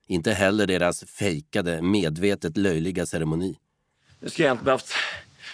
[0.06, 3.58] Inte heller deras fejkade, medvetet löjliga ceremoni.
[4.20, 4.92] Nu skulle jag inte behövt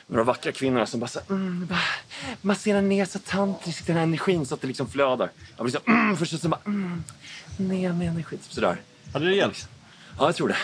[0.06, 1.80] några vackra kvinnor som bara, så, mm, bara
[2.42, 5.30] masserar ner så tantriskt den här energin så att det liksom flödar.
[5.56, 7.04] Jag blir så, mm, först så bara, mm,
[7.56, 8.38] ner med energin.
[8.38, 8.80] Typ sådär.
[9.12, 9.68] Hade det hjälpt?
[10.18, 10.56] Ja, jag tror det.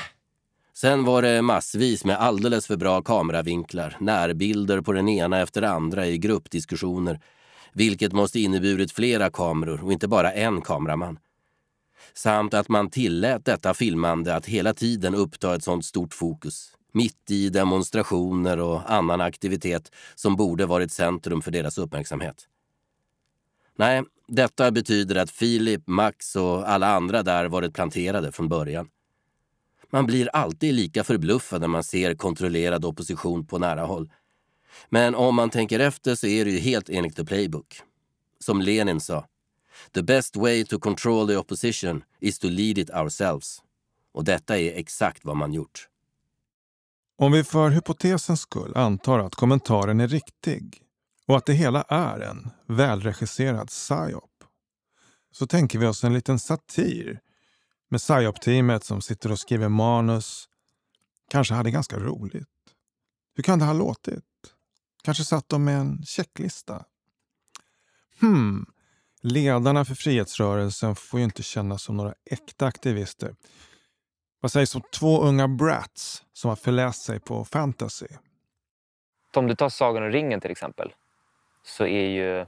[0.75, 6.07] Sen var det massvis med alldeles för bra kameravinklar, närbilder på den ena efter andra
[6.07, 7.21] i gruppdiskussioner,
[7.73, 11.19] vilket måste inneburit flera kameror och inte bara en kameraman.
[12.15, 17.31] Samt att man tillät detta filmande att hela tiden uppta ett sånt stort fokus, mitt
[17.31, 22.47] i demonstrationer och annan aktivitet som borde varit centrum för deras uppmärksamhet.
[23.79, 28.89] Nej, detta betyder att Filip, Max och alla andra där varit planterade från början.
[29.91, 34.11] Man blir alltid lika förbluffad när man ser kontrollerad opposition på nära håll.
[34.89, 37.81] Men om man tänker efter så är det ju helt enligt the playbook.
[38.41, 39.27] Som Lenin sa,
[39.93, 43.63] the best way to control the opposition is to lead it ourselves.
[44.13, 45.89] Och detta är exakt vad man gjort.
[47.19, 50.83] Om vi för hypotesens skull antar att kommentaren är riktig
[51.27, 54.45] och att det hela är en välregisserad psyop
[55.33, 57.21] så tänker vi oss en liten satir
[57.89, 60.49] med psyop-teamet som sitter och skriver manus.
[61.31, 62.49] Kanske hade ganska roligt.
[63.35, 64.25] Hur kan det ha låtit?
[65.03, 66.85] Kanske satt de med en checklista?
[68.21, 68.67] Hmm,
[69.23, 73.35] ledarna för frihetsrörelsen får ju inte kännas som några äkta aktivister.
[74.41, 78.07] Vad sägs om två unga brats som har förläst sig på fantasy?
[79.35, 80.93] Om du tar Sagan om ringen till exempel
[81.65, 82.47] så är ju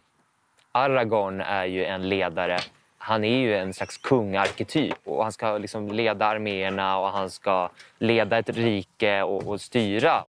[0.73, 2.59] Aragorn är ju en ledare.
[2.99, 7.71] Han är ju en slags kungarketyp och han ska liksom leda arméerna och han ska
[7.99, 10.25] leda ett rike och, och styra.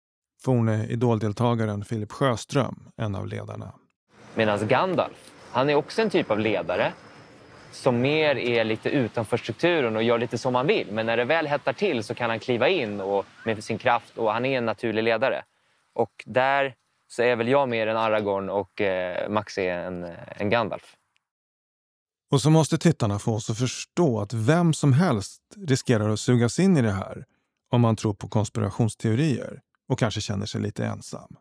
[0.44, 3.72] Forne idoldeltagaren Filip Sjöström, en av ledarna.
[4.34, 6.92] Medan Gandalf, han är också en typ av ledare
[7.72, 10.92] som mer är lite utanför strukturen och gör lite som han vill.
[10.92, 14.18] Men när det väl hettar till så kan han kliva in och, med sin kraft
[14.18, 15.42] och han är en naturlig ledare.
[15.94, 16.74] Och där
[17.08, 20.04] så är väl jag mer en Aragorn och eh, Max är en,
[20.36, 20.94] en Gandalf.
[22.30, 26.58] Och så måste tittarna få oss att förstå att vem som helst riskerar att sugas
[26.58, 27.24] in i det här
[27.70, 31.36] om man tror på konspirationsteorier och kanske känner sig lite ensam.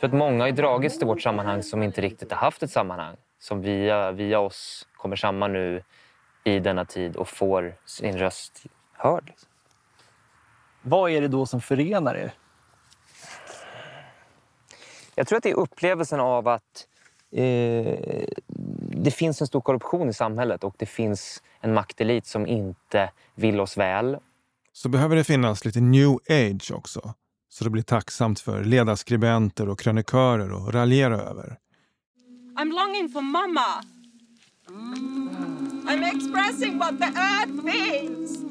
[0.00, 3.16] För att många har dragits till vårt sammanhang som inte riktigt har haft ett sammanhang.
[3.42, 5.82] Som via, via oss kommer samman nu
[6.44, 8.62] i denna tid och får sin röst
[8.92, 9.32] hörd.
[10.82, 12.34] Vad är det då som förenar er?
[15.14, 16.86] Jag tror att det är upplevelsen av att
[17.32, 18.24] eh,
[18.88, 23.60] det finns en stor korruption i samhället och det finns en maktelit som inte vill
[23.60, 24.18] oss väl.
[24.72, 27.14] Så behöver det finnas lite new age också.
[27.48, 31.58] Så det blir tacksamt för ledarskribenter och krönikörer att raljera över.
[32.56, 33.82] I'm longing for mama.
[35.86, 38.44] I'm expressing what the earth needs.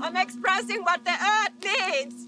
[0.00, 2.26] I'm expressing what the earth needs.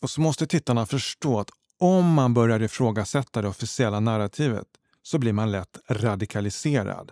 [0.00, 4.66] Och så måste tittarna förstå att om man börjar ifrågasätta det officiella narrativet
[5.02, 7.10] så blir man lätt radikaliserad.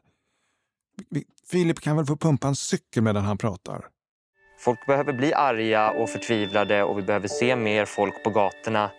[1.51, 3.93] Filip kan väl få pumpa en cykel medan han pratar.
[4.65, 8.91] Folk behöver bli arga och förtvivlade och vi behöver se mer folk på gatorna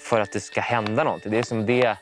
[0.00, 1.32] för att det ska hända någonting.
[1.32, 1.96] Det är som det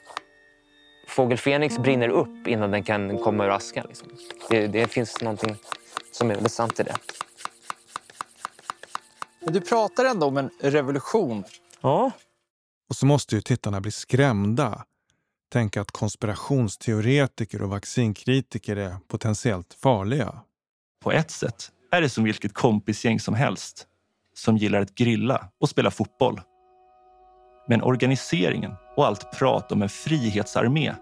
[1.09, 3.86] Fågel Fenix brinner upp innan den kan komma ur askan.
[3.88, 4.09] Liksom.
[4.51, 5.57] Det, det finns någonting
[6.12, 6.97] som är väldigt sant i det.
[9.40, 11.45] Men du pratar ändå om en revolution.
[11.80, 12.11] Ja.
[12.88, 14.84] Och så måste ju tittarna bli skrämda.
[15.53, 20.40] Tänka att konspirationsteoretiker och vaccinkritiker är potentiellt farliga.
[21.03, 23.86] På ett sätt är det som vilket kompisgäng som helst
[24.34, 26.40] som gillar att grilla och spela fotboll.
[27.68, 30.95] Men organiseringen och allt prat om en frihetsarmé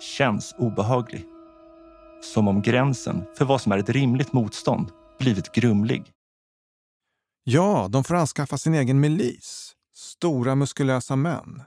[0.00, 1.24] känns obehaglig.
[2.20, 6.02] Som om gränsen för vad som är ett rimligt motstånd blivit grumlig.
[7.44, 9.72] Ja, de får anskaffa sin egen milis.
[9.94, 11.62] Stora muskulösa män.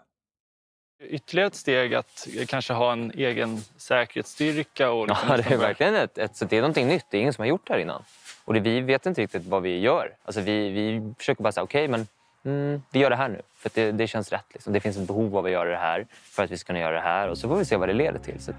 [1.04, 4.92] Ytterligare ett steg att kanske ha en egen säkerhetsstyrka.
[4.92, 7.06] Och liksom Ja, det är verkligen ett, ett, så det är någonting nytt.
[7.12, 8.04] Det är ingen som har gjort det här innan.
[8.48, 10.16] Och det, vi vet inte riktigt vad vi gör.
[10.24, 12.08] Alltså vi, vi försöker bara säga okej, okay, men
[12.54, 13.42] mm, vi gör det här nu.
[13.56, 14.46] För det, det känns rätt.
[14.54, 14.74] Liksom.
[14.74, 16.96] Det finns ett behov av att göra det här för att vi ska kunna göra
[16.96, 17.30] det här.
[17.30, 18.44] Och så får vi se vad det leder till.
[18.44, 18.52] Så.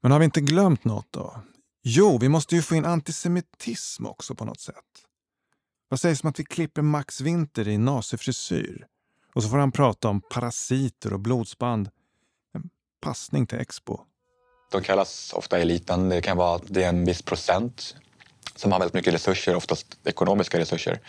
[0.00, 1.40] Men har vi inte glömt något då?
[1.82, 4.74] Jo, vi måste ju få in antisemitism också på något sätt.
[5.88, 8.86] Vad sägs om att vi klipper Max Winter i nazifrisyr?
[9.34, 11.90] Och så får han prata om parasiter och blodsband.
[12.54, 12.70] En
[13.00, 14.00] passning till Expo.
[14.70, 16.08] De kallas ofta eliten.
[16.08, 17.96] Det kan vara att det är en viss procent
[18.60, 21.00] som har väldigt mycket resurser, oftast ekonomiska resurser.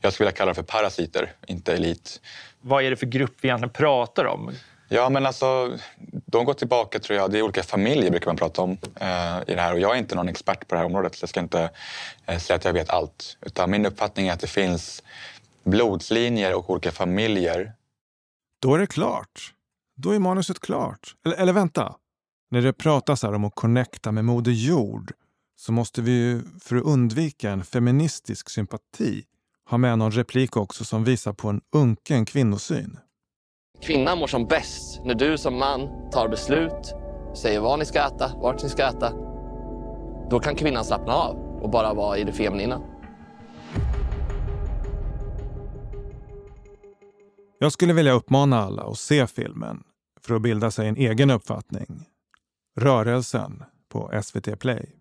[0.00, 2.20] Jag skulle vilja kalla dem för parasiter, inte elit.
[2.60, 4.50] Vad är det för grupp vi egentligen pratar om?
[4.92, 5.78] Ja, men alltså,
[6.26, 7.30] de går tillbaka, tror jag.
[7.30, 8.70] Det är olika familjer brukar man prata om
[9.00, 9.72] eh, i det här.
[9.72, 11.70] Och jag är inte någon expert på det här området, så jag ska inte
[12.26, 13.36] eh, säga att jag vet allt.
[13.46, 15.02] Utan min uppfattning är att det finns
[15.64, 17.72] blodslinjer och olika familjer.
[18.62, 19.54] Då är det klart.
[19.96, 21.14] Då är manuset klart.
[21.24, 21.94] Eller, eller vänta.
[22.50, 25.12] När det pratas här om att connecta med Moder Jord
[25.60, 29.24] så måste vi ju, för att undvika en feministisk sympati,
[29.70, 32.98] ha med någon replik också som visar på en unken kvinnosyn.
[33.82, 36.94] Kvinnan mår som bäst när du som man tar beslut,
[37.36, 39.12] säger vad ni ska äta, vart ni ska äta.
[40.30, 42.82] Då kan kvinnan slappna av och bara vara i det feminina.
[47.58, 49.82] Jag skulle vilja uppmana alla att se filmen
[50.20, 52.06] för att bilda sig en egen uppfattning.
[52.76, 54.99] Rörelsen på SVT Play.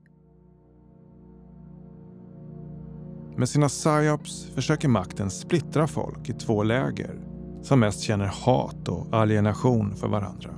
[3.40, 7.20] Med sina psyops försöker makten splittra folk i två läger
[7.62, 10.50] som mest känner hat och alienation för varandra.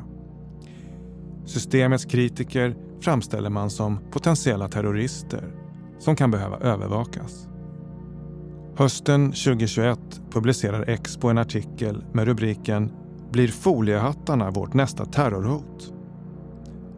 [1.45, 5.53] Systemets kritiker framställer man som potentiella terrorister
[5.99, 7.47] som kan behöva övervakas.
[8.75, 9.99] Hösten 2021
[10.31, 12.91] publicerar Expo en artikel med rubriken
[13.31, 15.93] “Blir foliehattarna vårt nästa terrorhot?”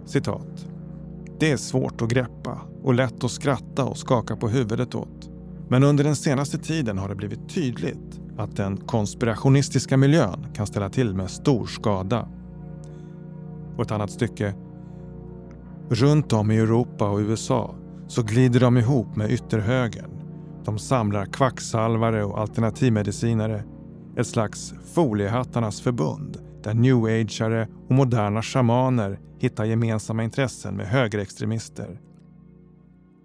[0.05, 0.67] Citat.
[1.39, 5.22] Det är svårt att greppa och lätt att skratta och skaka på huvudet åt.
[5.73, 10.89] Men under den senaste tiden har det blivit tydligt att den konspirationistiska miljön kan ställa
[10.89, 12.27] till med stor skada.
[13.77, 14.53] Och ett annat stycke.
[15.89, 17.75] Runt om i Europa och USA
[18.07, 20.11] så glider de ihop med ytterhögern.
[20.65, 23.63] De samlar kvacksalvare och alternativmedicinare.
[24.17, 31.99] Ett slags foliehattarnas förbund där new ageare och moderna shamaner hittar gemensamma intressen med högerextremister.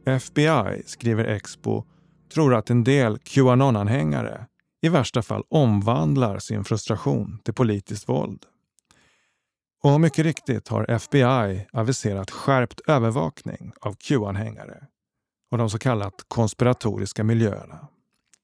[0.06, 1.84] FBI, skriver Expo,
[2.30, 4.46] tror att en del Qanon-anhängare
[4.82, 8.46] i värsta fall omvandlar sin frustration till politiskt våld.
[9.82, 14.86] Och mycket riktigt har FBI aviserat skärpt övervakning av Q-anhängare
[15.50, 17.88] och de så kallat konspiratoriska miljöerna.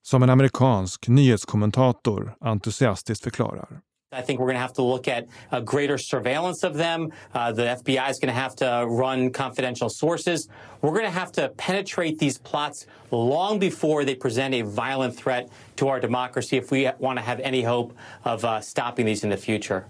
[0.02, 3.80] Som en amerikansk nyhetskommentator entusiastiskt förklarar.
[4.14, 7.12] I think we're going to have to look at a greater surveillance of them.
[7.32, 10.48] Uh, the FBI is going to have to run confidential sources.
[10.80, 15.50] We're going to have to penetrate these plots long before they present a violent threat
[15.76, 17.92] to our democracy if we want to have any hope
[18.24, 19.84] of uh, stopping these in the future.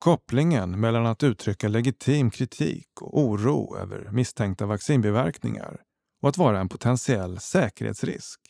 [0.00, 5.80] Kopplingen mellan att uttrycka legitim kritik och oro över misstänkta vaccinbiverkningar
[6.22, 8.40] och att vara en potentiell säkerhetsrisk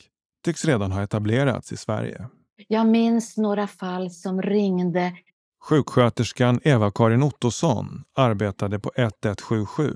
[0.44, 2.28] tycks redan ha etablerats i Sverige.
[2.66, 5.12] Jag minns några fall som ringde.
[5.60, 9.92] Sjuksköterskan Eva-Karin Ottosson arbetade på 1177.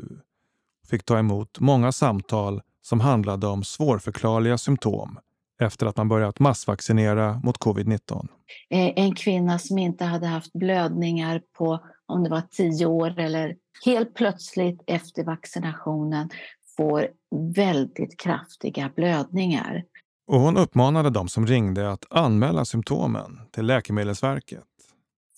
[0.91, 5.19] Fick ta emot många samtal som handlade om svårförklarliga symptom
[5.61, 8.29] efter att man börjat massvaccinera mot covid-19.
[8.69, 14.15] En kvinna som inte hade haft blödningar på om det var tio år eller helt
[14.15, 16.31] plötsligt efter vaccinationen
[16.77, 17.09] får
[17.55, 19.85] väldigt kraftiga blödningar.
[20.33, 24.65] Och hon uppmanade de som ringde att anmäla symptomen till Läkemedelsverket.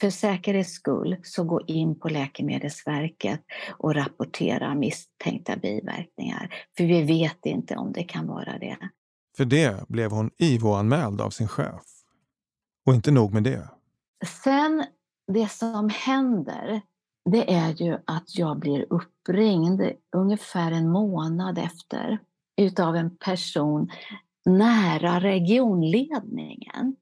[0.00, 3.40] För säkerhets skull så gå in på Läkemedelsverket
[3.70, 6.54] och rapportera misstänkta biverkningar.
[6.76, 8.78] För vi vet inte om det kan vara det.
[9.36, 11.82] För det blev hon IVO-anmäld av sin chef.
[12.86, 13.68] Och inte nog med det.
[14.44, 14.84] Sen,
[15.32, 16.80] det som händer,
[17.30, 19.82] det är ju att jag blir uppringd
[20.16, 22.18] ungefär en månad efter
[22.56, 23.90] utav en person
[24.44, 26.96] nära regionledningen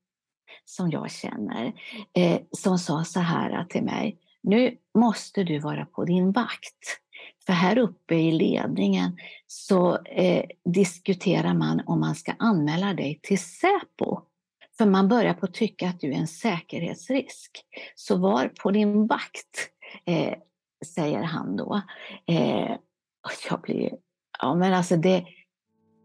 [0.64, 1.73] som jag känner,
[2.14, 4.19] eh, som sa så här till mig.
[4.43, 6.98] Nu måste du vara på din vakt.
[7.47, 9.16] För här uppe i ledningen
[9.47, 14.20] så eh, diskuterar man om man ska anmäla dig till Säpo.
[14.78, 17.51] För man börjar på att tycka att du är en säkerhetsrisk.
[17.94, 19.70] Så var på din vakt,
[20.05, 20.35] eh,
[20.94, 21.82] säger han då.
[22.27, 22.77] Eh,
[23.51, 23.93] jag blir...
[24.39, 25.27] Ja, men alltså det...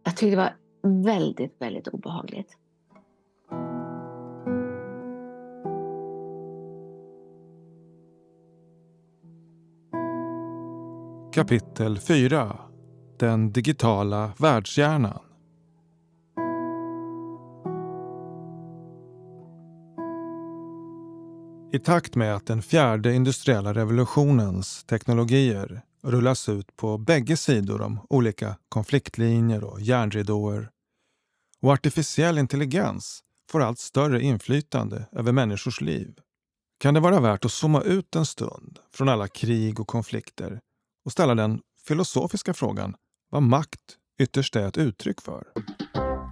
[0.04, 0.56] Jag tyckte det var
[0.88, 2.58] väldigt, väldigt obehagligt.
[11.34, 12.60] Kapitel 4
[13.18, 15.20] Den digitala världshjärnan
[21.72, 28.00] I takt med att den fjärde industriella revolutionens teknologier rullas ut på bägge sidor om
[28.10, 30.70] olika konfliktlinjer och järnridåer
[31.62, 36.20] och artificiell intelligens får allt större inflytande över människors liv
[36.80, 40.60] kan det vara värt att zooma ut en stund från alla krig och konflikter
[41.06, 42.96] och ställa den filosofiska frågan
[43.32, 45.44] vad makt ytterst är ett uttryck för.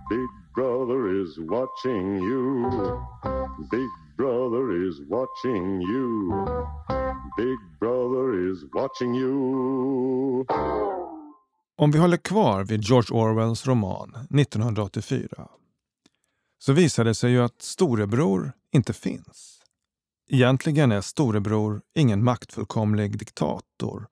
[0.09, 2.69] Big brother is watching you.
[3.71, 6.31] Big brother is watching you.
[7.37, 10.45] Big brother is watching you.
[11.77, 15.47] Om vi håller kvar vid George Orwells roman 1984
[16.59, 19.63] så visar det sig ju att storebror inte finns.
[20.29, 24.07] Egentligen är storebror ingen maktfullkomlig diktator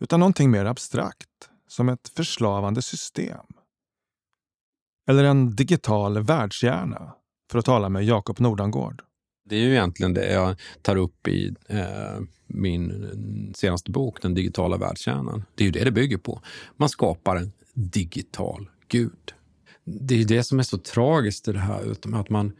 [0.00, 3.46] utan någonting mer abstrakt, som ett förslavande system.
[5.08, 7.14] Eller en digital världshjärna,
[7.50, 9.02] för att tala med Jakob Nordangård.
[9.44, 14.76] Det är ju egentligen det jag tar upp i eh, min senaste bok, Den digitala
[14.76, 15.44] världskärnan.
[15.54, 16.40] Det är ju det det bygger på.
[16.76, 19.32] Man skapar en digital gud.
[19.84, 22.52] Det är det som är så tragiskt i det här, att man...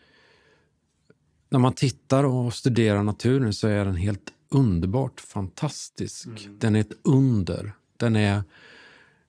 [1.49, 6.27] När man tittar och studerar naturen så är den helt underbart fantastisk.
[6.27, 6.59] Mm.
[6.59, 7.73] Den är ett under.
[7.97, 8.43] Den är...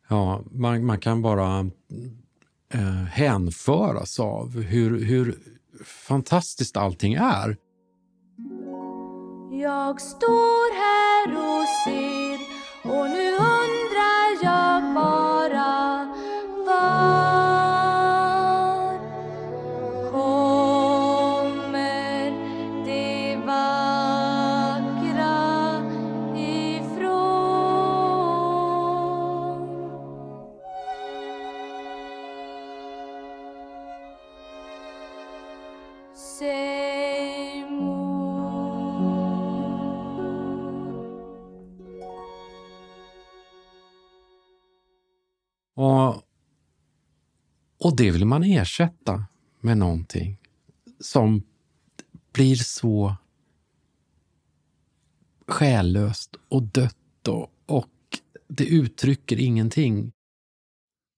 [0.08, 1.70] Ja, man, man kan bara
[2.74, 5.40] eh, hänföras av hur, hur
[5.86, 7.58] fantastiskt allting är.
[9.52, 12.40] Jag står här och ser
[12.92, 15.43] och nu undrar jag bara
[45.76, 46.24] Och,
[47.80, 49.26] och det vill man ersätta
[49.62, 50.38] med någonting
[51.00, 51.44] som
[52.34, 53.16] blir så
[55.48, 57.90] själlöst och dött och, och
[58.48, 60.12] det uttrycker ingenting.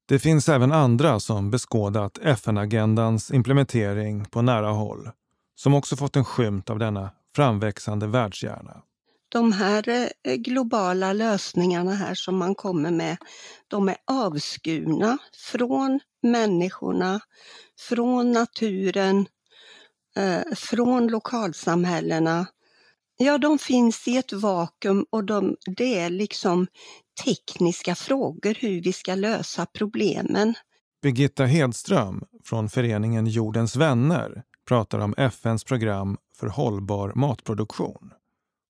[0.07, 5.09] Det finns även andra som beskådat FN-agendans implementering på nära håll
[5.55, 8.81] som också fått en skymt av denna framväxande världshjärna.
[9.29, 9.89] De här
[10.23, 13.17] eh, globala lösningarna här som man kommer med,
[13.67, 15.17] de är avskurna
[15.51, 17.19] från människorna,
[17.89, 19.27] från naturen,
[20.17, 22.47] eh, från lokalsamhällena.
[23.17, 26.67] Ja, de finns i ett vakuum och de, det är liksom
[27.25, 30.53] tekniska frågor hur vi ska lösa problemen.
[31.01, 38.11] Birgitta Hedström från föreningen Jordens vänner pratar om FNs program för hållbar matproduktion.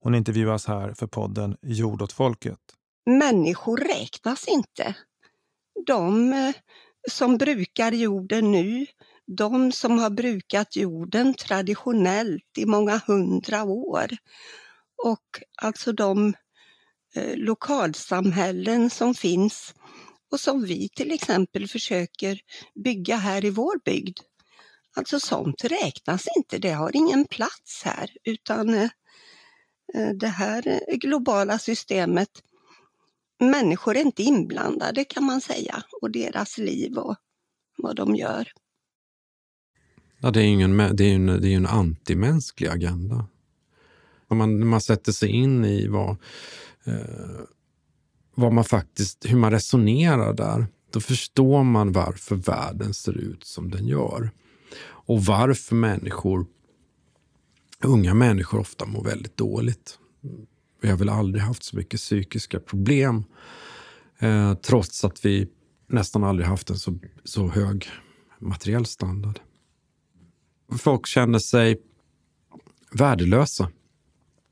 [0.04, 2.60] Hon intervjuas här för podden Jord åt folket.
[3.06, 4.96] Människor räknas inte.
[5.86, 6.56] De eh,
[7.12, 8.86] som brukar jorden nu,
[9.28, 14.18] de som har brukat jorden traditionellt i många hundra år.
[15.04, 16.34] Och alltså de
[17.16, 19.74] eh, lokalsamhällen som finns
[20.32, 22.40] och som vi till exempel försöker
[22.84, 24.20] bygga här i vår bygd.
[24.96, 28.90] Alltså sånt räknas inte, det har ingen plats här utan eh,
[29.94, 32.30] eh det här eh, globala systemet,
[33.40, 37.16] människor är inte inblandade kan man säga och deras liv och
[37.78, 38.52] vad de gör.
[40.26, 43.28] Ja, det är ju en, det är en, det är en antimänsklig agenda.
[44.28, 46.10] Om man, man sätter sig in i vad,
[46.84, 47.42] eh,
[48.36, 53.72] vad man faktiskt, hur man resonerar där, då förstår man varför världen ser ut som
[53.72, 54.30] den gör.
[54.86, 56.46] Och varför människor,
[57.84, 60.00] unga människor ofta mår väldigt dåligt.
[60.82, 63.24] Vi har väl aldrig haft så mycket psykiska problem
[64.20, 65.48] eh, trots att vi
[65.88, 67.88] nästan aldrig haft en så, så hög
[68.40, 69.40] materiell standard.
[70.72, 71.78] Folk känner sig
[72.92, 73.70] värdelösa.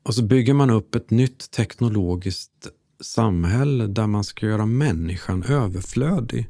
[0.04, 2.68] Och så bygger man upp ett nytt teknologiskt
[3.00, 6.48] samhälle där man ska göra människan överflödig.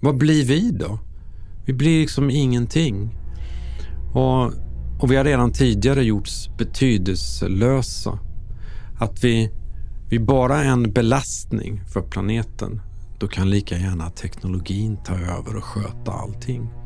[0.00, 0.98] Vad blir vi då?
[1.66, 3.10] Vi blir liksom ingenting.
[4.14, 4.44] Och,
[5.02, 8.18] och vi har redan tidigare gjorts betydelselösa.
[9.00, 9.50] Att vi,
[10.10, 12.80] vi bara är en belastning för planeten.
[13.18, 16.79] Då kan lika gärna teknologin ta över och sköta allting.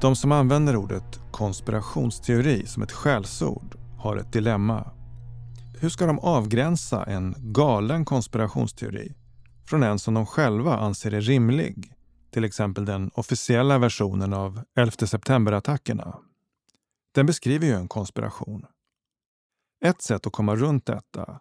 [0.00, 4.90] De som använder ordet konspirationsteori som ett skällsord har ett dilemma.
[5.80, 9.14] Hur ska de avgränsa en galen konspirationsteori
[9.68, 11.92] från en som de själva anser är rimlig?
[12.30, 16.18] Till exempel den officiella versionen av 11 september-attackerna.
[17.14, 18.66] Den beskriver ju en konspiration.
[19.84, 21.40] Ett sätt att komma runt detta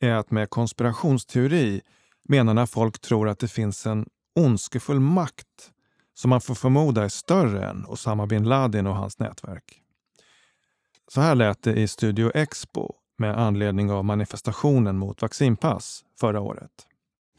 [0.00, 1.80] är att med konspirationsteori
[2.28, 5.70] menar när folk tror att det finns en ondskefull makt
[6.20, 9.82] som man får förmoda är större än Osama bin Laden och hans nätverk.
[11.12, 16.70] Så här lät det i Studio Expo med anledning av manifestationen mot vaccinpass förra året.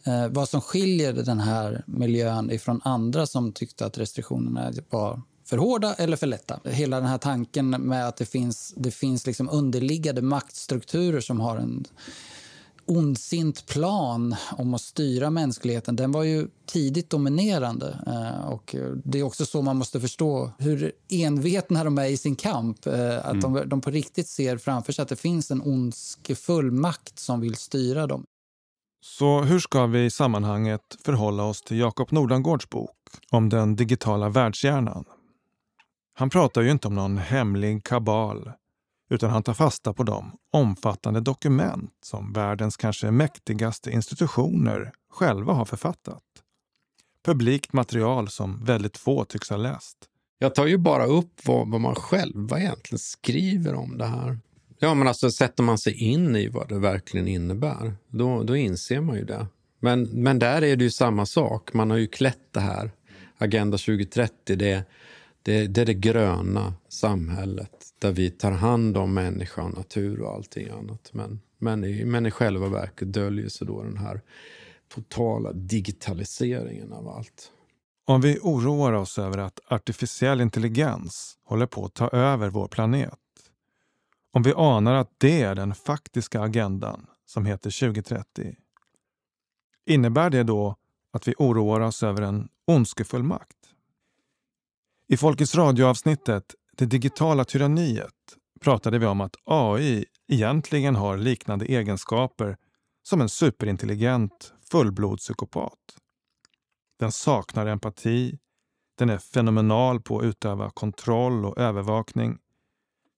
[0.06, 5.58] Eh, vad som skiljer den här miljön ifrån andra som tyckte att restriktionerna var för
[5.58, 6.60] hårda eller för lätta.
[6.64, 11.58] Hela den här tanken med att det finns, det finns liksom underliggande maktstrukturer som har
[11.58, 11.86] en
[12.98, 17.98] ondsint plan om att styra mänskligheten, den var ju tidigt dominerande.
[18.08, 22.36] Eh, och det är också så man måste förstå hur envetna de är i sin
[22.36, 22.86] kamp.
[22.86, 23.54] Eh, att mm.
[23.54, 27.56] de, de på riktigt ser framför sig att det finns en ondskefull makt som vill
[27.56, 28.24] styra dem.
[29.04, 32.98] Så hur ska vi i sammanhanget förhålla oss till Jakob Nordangårds bok
[33.30, 35.06] om den digitala världshjärnan?
[36.14, 38.52] Han pratar ju inte om någon hemlig kabal
[39.12, 45.66] utan han tar fasta på de omfattande dokument som världens kanske mäktigaste institutioner själva har
[45.66, 46.24] författat.
[47.26, 49.98] Publikt material som väldigt få tycks ha läst.
[50.40, 54.40] Jag tar ju bara upp vad, vad man själva egentligen skriver om det här.
[54.80, 59.02] Ja, men alltså sätter man sig in i vad det verkligen innebär, då, då inser
[59.02, 59.48] man ju det.
[59.80, 61.74] Men, men där är det ju samma sak.
[61.74, 62.92] Man har ju klätt det här.
[63.38, 64.84] Agenda 2030, det,
[65.44, 70.34] det, det är det gröna samhället där vi tar hand om människa och natur och
[70.34, 71.10] allting annat.
[71.14, 74.22] Men, men, i, men i själva verket döljer sig då den här
[74.88, 77.52] totala digitaliseringen av allt.
[78.06, 83.20] Om vi oroar oss över att artificiell intelligens håller på att ta över vår planet.
[84.32, 88.56] Om vi anar att det är den faktiska agendan som heter 2030.
[89.86, 90.76] Innebär det då
[91.14, 93.58] att vi oroar oss över en ondskefull makt?
[95.08, 102.58] I Folkets radioavsnittet det digitala tyranniet pratade vi om att AI egentligen har liknande egenskaper
[103.04, 105.80] som en superintelligent fullblodspsykopat.
[107.00, 108.38] Den saknar empati,
[108.98, 112.38] den är fenomenal på att utöva kontroll och övervakning.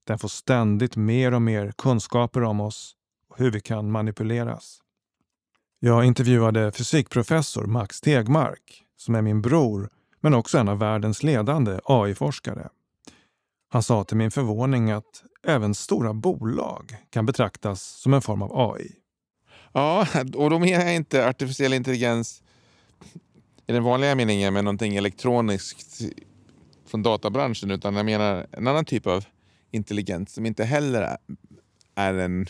[0.08, 2.96] Den får ständigt mer och mer kunskaper om oss
[3.30, 4.80] och hur vi kan manipuleras.
[5.80, 9.90] Jag intervjuade fysikprofessor Max Tegmark, som är min bror
[10.22, 12.70] men också en av världens ledande AI-forskare.
[13.74, 18.72] Han sa till min förvåning att även stora bolag kan betraktas som en form av
[18.72, 18.92] AI.
[19.72, 22.44] Ja, och då menar jag inte artificiell intelligens
[23.68, 26.02] i den vanliga meningen med någonting elektroniskt
[26.86, 29.26] från databranschen utan jag menar en annan typ av
[29.72, 31.18] intelligens som inte heller
[31.96, 32.46] är en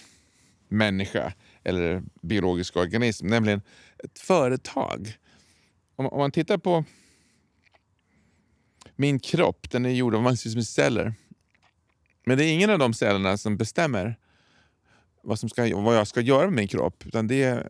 [0.67, 1.33] människa
[1.63, 3.61] eller biologisk organism, nämligen
[4.03, 5.17] ett företag.
[5.95, 6.83] Om, man tittar på
[8.95, 11.13] min kropp den är gjord av massvis med celler.
[12.25, 14.19] Men det är ingen av de cellerna som bestämmer
[15.21, 17.03] vad, som ska, vad jag ska göra med min kropp.
[17.05, 17.69] Utan det är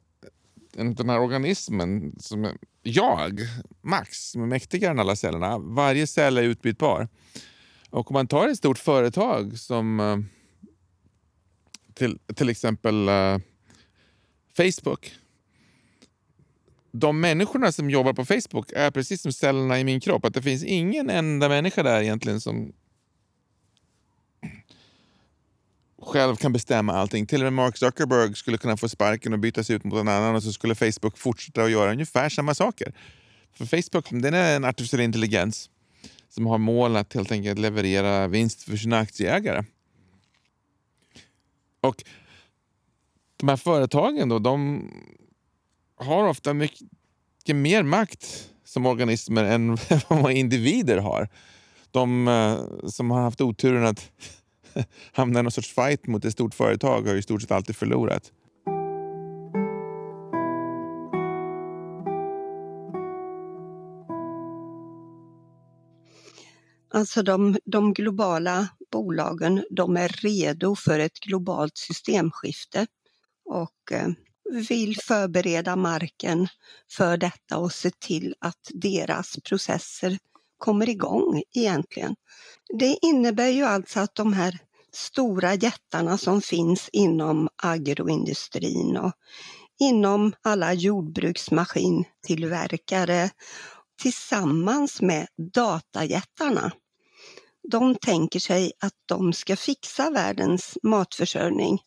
[0.72, 3.40] den här organismen, som är jag,
[3.82, 5.58] Max, som är mäktigare än alla cellerna.
[5.58, 7.08] Varje cell är utbytbar.
[7.90, 10.18] Och om man tar ett stort företag som eh,
[11.94, 13.38] till, till exempel uh,
[14.58, 15.14] Facebook
[16.94, 20.26] de människorna som jobbar på Facebook är precis som cellerna i min kropp.
[20.26, 22.74] Att det finns ingen enda människa där egentligen som
[26.02, 27.26] själv kan bestämma allting.
[27.28, 30.36] Till och med Mark Zuckerberg skulle kunna få sparken och bytas ut mot en annan
[30.36, 32.94] och så skulle Facebook fortsätta att göra ungefär samma saker.
[33.54, 35.70] För Facebook den är en artificiell intelligens
[36.30, 39.64] som har mål att helt enkelt leverera vinst för sina aktieägare.
[41.82, 42.04] Och
[43.38, 44.90] de här företagen då, de
[45.96, 51.30] har ofta mycket mer makt som organismer än vad individer har.
[51.92, 54.12] De eh, som har haft oturen att
[55.12, 58.32] hamna i någon sorts fight mot ett stort företag har i stort sett alltid förlorat.
[66.96, 72.88] Alltså de, de globala bolagen, de är redo för ett globalt systemskifte
[73.46, 74.08] och eh,
[74.70, 76.48] vill förbereda marken
[76.92, 80.18] för detta och se till att deras processer
[80.58, 82.16] kommer igång egentligen.
[82.80, 84.60] Det innebär ju alltså att de här
[84.94, 89.14] stora jättarna som finns inom agroindustrin och
[89.80, 93.30] inom alla jordbruksmaskintillverkare
[94.02, 96.72] tillsammans med datajättarna.
[97.72, 101.80] De tänker sig att de ska fixa världens matförsörjning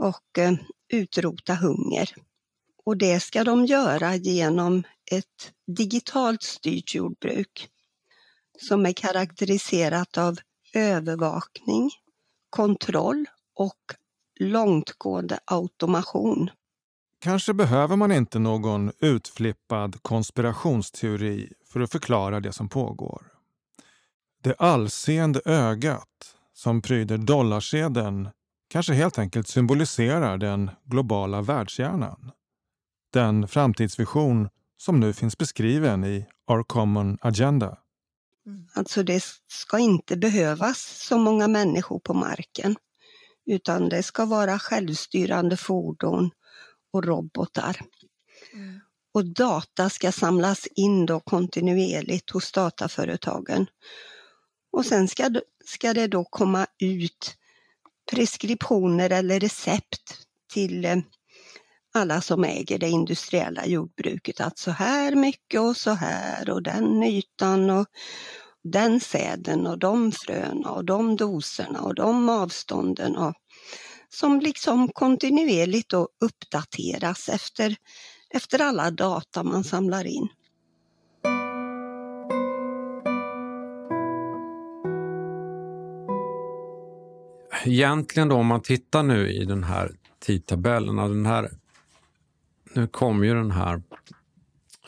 [0.00, 0.52] och eh,
[0.88, 2.10] utrota hunger.
[2.84, 4.82] Och det ska de göra genom
[5.12, 7.68] ett digitalt styrt jordbruk
[8.58, 10.38] som är karaktäriserat av
[10.74, 11.90] övervakning,
[12.50, 13.80] kontroll och
[14.40, 16.50] långtgående automation.
[17.18, 23.26] Kanske behöver man inte någon utflippad konspirationsteori för att förklara det som pågår.
[24.42, 28.28] Det allseende ögat som pryder dollarsedeln
[28.68, 32.32] kanske helt enkelt symboliserar den globala världshjärnan.
[33.12, 37.78] Den framtidsvision som nu finns beskriven i Our Common Agenda.
[38.74, 42.76] Alltså det ska inte behövas så många människor på marken,
[43.46, 46.30] utan det ska vara självstyrande fordon
[46.92, 47.80] och robotar.
[48.52, 48.80] Mm.
[49.14, 53.66] Och data ska samlas in då kontinuerligt hos dataföretagen.
[54.72, 55.30] Och sen ska,
[55.64, 57.36] ska det då komma ut
[58.12, 60.14] preskriptioner eller recept
[60.52, 60.96] till eh,
[61.94, 67.02] alla som äger det industriella jordbruket att så här mycket och så här och den
[67.02, 67.86] ytan och
[68.64, 73.34] den säden och de fröna och de doserna och de avstånden och
[74.08, 77.76] som liksom kontinuerligt då uppdateras efter,
[78.30, 80.28] efter alla data man samlar in.
[87.66, 91.50] Egentligen då om man tittar nu i den här tidtabellen, den här,
[92.74, 93.82] nu kom ju den här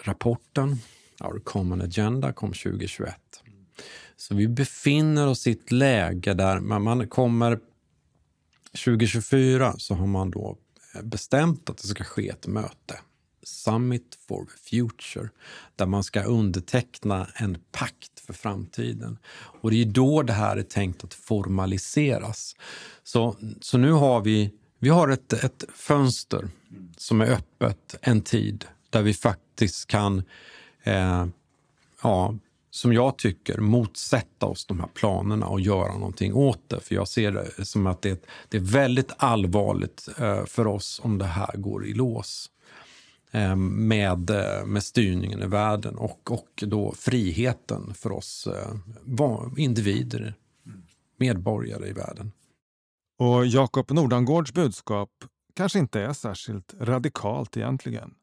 [0.02, 0.78] rapporten,
[1.20, 3.14] Our Common Agenda kom 2021.
[4.16, 7.58] Så vi befinner oss i ett läge där man kommer
[8.84, 10.58] 2024 så har man då
[11.02, 13.00] bestämt att det ska ske ett möte.
[13.42, 15.28] Summit for the Future,
[15.76, 19.18] där man ska underteckna en pakt för framtiden.
[19.60, 22.56] Och det är då det här är tänkt att formaliseras.
[23.02, 26.48] Så, så nu har vi, vi har ett, ett fönster
[26.96, 30.22] som är öppet en tid där vi faktiskt kan
[30.82, 31.26] eh,
[32.02, 32.34] ja,
[32.70, 36.80] som jag tycker, motsätta oss de här planerna och göra någonting åt det.
[36.80, 41.18] För jag ser det som att det, det är väldigt allvarligt eh, för oss om
[41.18, 42.50] det här går i lås
[43.56, 48.48] med, eh, med styrningen i världen och, och då friheten för oss
[49.56, 50.34] individer,
[51.16, 52.32] medborgare i världen.
[53.18, 55.10] Och Jakob Nordangårds budskap
[55.54, 58.14] kanske inte är särskilt radikalt egentligen.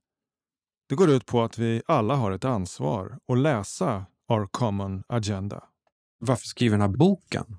[0.89, 5.63] Det går ut på att vi alla har ett ansvar att läsa Our Common Agenda.
[6.19, 7.57] Varför skriver den här boken?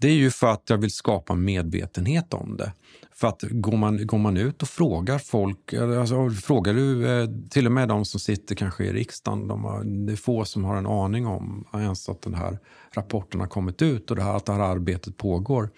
[0.00, 2.72] Det är ju för att jag vill skapa medvetenhet om det.
[3.14, 7.66] För att går man, går man ut och frågar folk, alltså, frågar du eh, till
[7.66, 10.76] och med de som sitter kanske i riksdagen, de har, det är få som har
[10.76, 12.58] en aning om ens att den här
[12.92, 15.70] rapporten har kommit ut och det här, att det här arbetet pågår.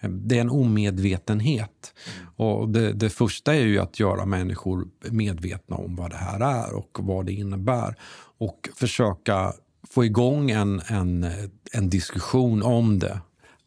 [0.00, 1.94] Eh, det är en omedvetenhet.
[2.36, 6.74] Och det, det, första är ju att göra människor medvetna om vad det här är
[6.74, 7.96] och vad det innebär
[8.38, 9.52] och försöka
[9.90, 11.26] få igång en, en,
[11.72, 13.20] en diskussion om det.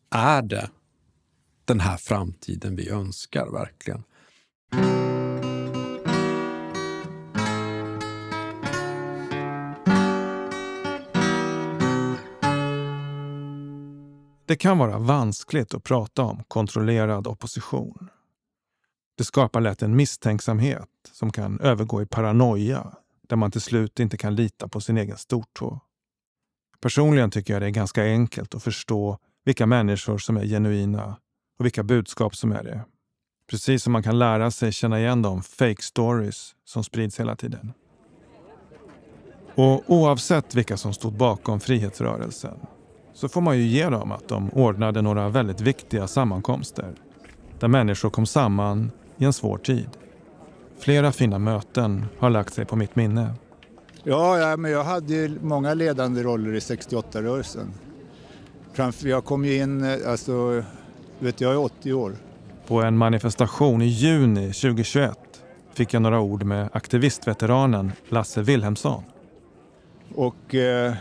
[0.10, 0.69] Är det
[1.65, 4.03] den här framtiden vi önskar verkligen?
[14.48, 18.10] Det kan vara vanskligt att prata om kontrollerad opposition.
[19.18, 22.94] Det skapar lätt en misstänksamhet som kan övergå i paranoia
[23.27, 25.80] där man till slut inte kan lita på sin egen stortå.
[26.80, 31.15] Personligen tycker jag det är ganska enkelt att förstå vilka människor som är genuina
[31.59, 32.81] och vilka budskap som är det.
[33.49, 37.73] Precis som man kan lära sig känna igen de fake stories som sprids hela tiden.
[39.55, 42.57] Och oavsett vilka som stod bakom frihetsrörelsen
[43.13, 46.95] så får man ju ge dem att de ordnade några väldigt viktiga sammankomster
[47.59, 49.89] där människor kom samman i en svår tid.
[50.80, 53.34] Flera fina möten har lagt sig på mitt minne.
[54.03, 57.67] Ja, ja men jag hade ju många ledande roller i 68-rörelsen.
[59.03, 60.64] Jag kom ju in, eh, alltså,
[61.19, 62.15] vet jag är 80 år.
[62.68, 65.18] På en manifestation i juni 2021
[65.73, 69.03] fick jag några ord med aktivistveteranen Lasse Wilhelmsson.
[70.15, 70.93] Och eh,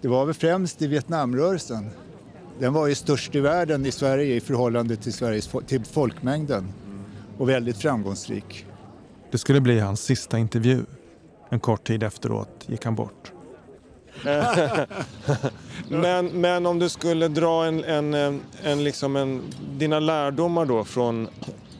[0.00, 1.90] det var väl främst i Vietnamrörelsen.
[2.58, 6.68] Den var ju störst i världen i Sverige i förhållande till, Sveriges, till folkmängden
[7.38, 8.66] och väldigt framgångsrik.
[9.30, 10.84] Det skulle bli hans sista intervju.
[11.48, 13.33] En kort tid efteråt gick han bort.
[14.26, 14.80] Eh,
[15.88, 20.84] men, men om du skulle dra en, en, eh, en, liksom en, dina lärdomar då
[20.84, 21.28] från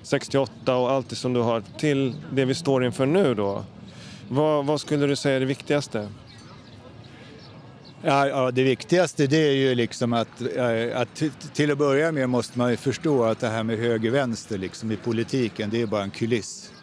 [0.03, 3.65] 68 och allt det som du har till det vi står inför nu då.
[4.29, 6.09] Vad, vad skulle du säga är det viktigaste?
[8.03, 11.23] Ja, ja, det viktigaste det är ju liksom att, eh, att
[11.55, 14.97] till att börja med måste man ju förstå att det här med höger-vänster liksom i
[14.97, 16.74] politiken, det är bara en kuliss.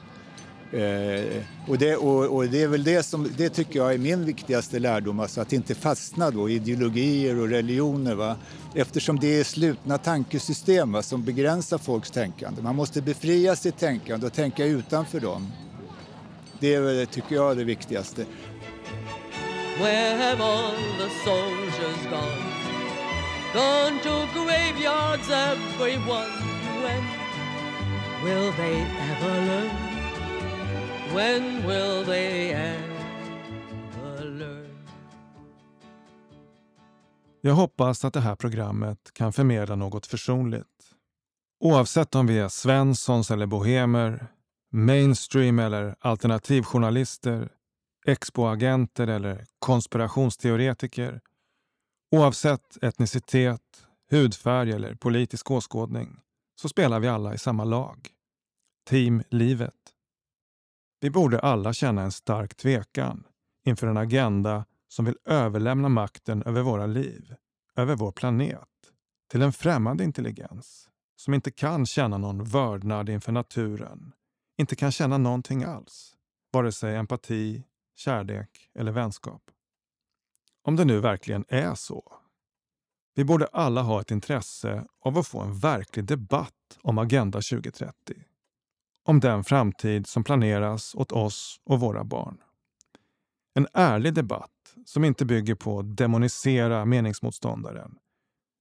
[0.73, 4.26] Eh, och, det, och, och, det är väl det som, det tycker jag är min
[4.26, 8.15] viktigaste lärdom, alltså att inte fastna då i ideologier och religioner.
[8.15, 8.35] Va?
[8.76, 12.61] Eftersom det är slutna tankesystem va, som begränsar folks tänkande.
[12.61, 15.52] Man måste befria sitt tänkande och tänka utanför dem.
[16.60, 18.26] Det är, tycker jag är det viktigaste.
[19.80, 22.52] Where have all the soldiers gone?
[23.53, 26.31] Gone to graveyards everyone.
[26.84, 27.03] When
[28.23, 29.90] will they ever learn?
[31.15, 34.88] When will they ever learn?
[37.41, 40.67] Jag hoppas att det här programmet kan förmedla något försonligt.
[41.59, 44.27] Oavsett om vi är Svenssons eller bohemer,
[44.71, 47.49] mainstream eller alternativjournalister
[48.05, 51.21] expoagenter eller konspirationsteoretiker.
[52.11, 56.19] Oavsett etnicitet, hudfärg eller politisk åskådning
[56.61, 58.09] så spelar vi alla i samma lag.
[58.89, 59.81] Team Livet.
[61.03, 63.23] Vi borde alla känna en stark tvekan
[63.65, 67.36] inför en agenda som vill överlämna makten över våra liv,
[67.76, 68.69] över vår planet,
[69.32, 74.14] till en främmande intelligens som inte kan känna någon vördnad inför naturen,
[74.57, 76.15] inte kan känna någonting alls,
[76.52, 77.64] vare sig empati,
[77.95, 79.41] kärlek eller vänskap.
[80.64, 82.14] Om det nu verkligen är så.
[83.15, 88.26] Vi borde alla ha ett intresse av att få en verklig debatt om Agenda 2030.
[89.03, 92.38] Om den framtid som planeras åt oss och våra barn.
[93.53, 94.49] En ärlig debatt
[94.86, 97.95] som inte bygger på att demonisera meningsmotståndaren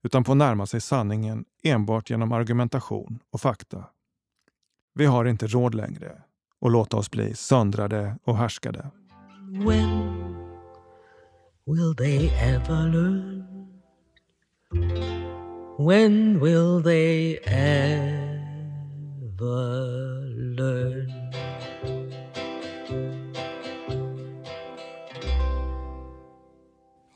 [0.03, 3.85] utan på att närma sig sanningen enbart genom argumentation och fakta.
[4.95, 6.23] Vi har inte råd längre
[6.61, 8.91] att låta oss bli söndrade och härskade.
[9.51, 10.35] When
[11.67, 13.45] will they ever learn?
[15.79, 18.30] When will they ever
[19.41, 21.13] learn?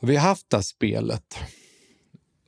[0.01, 1.39] Vi har haft det här spelet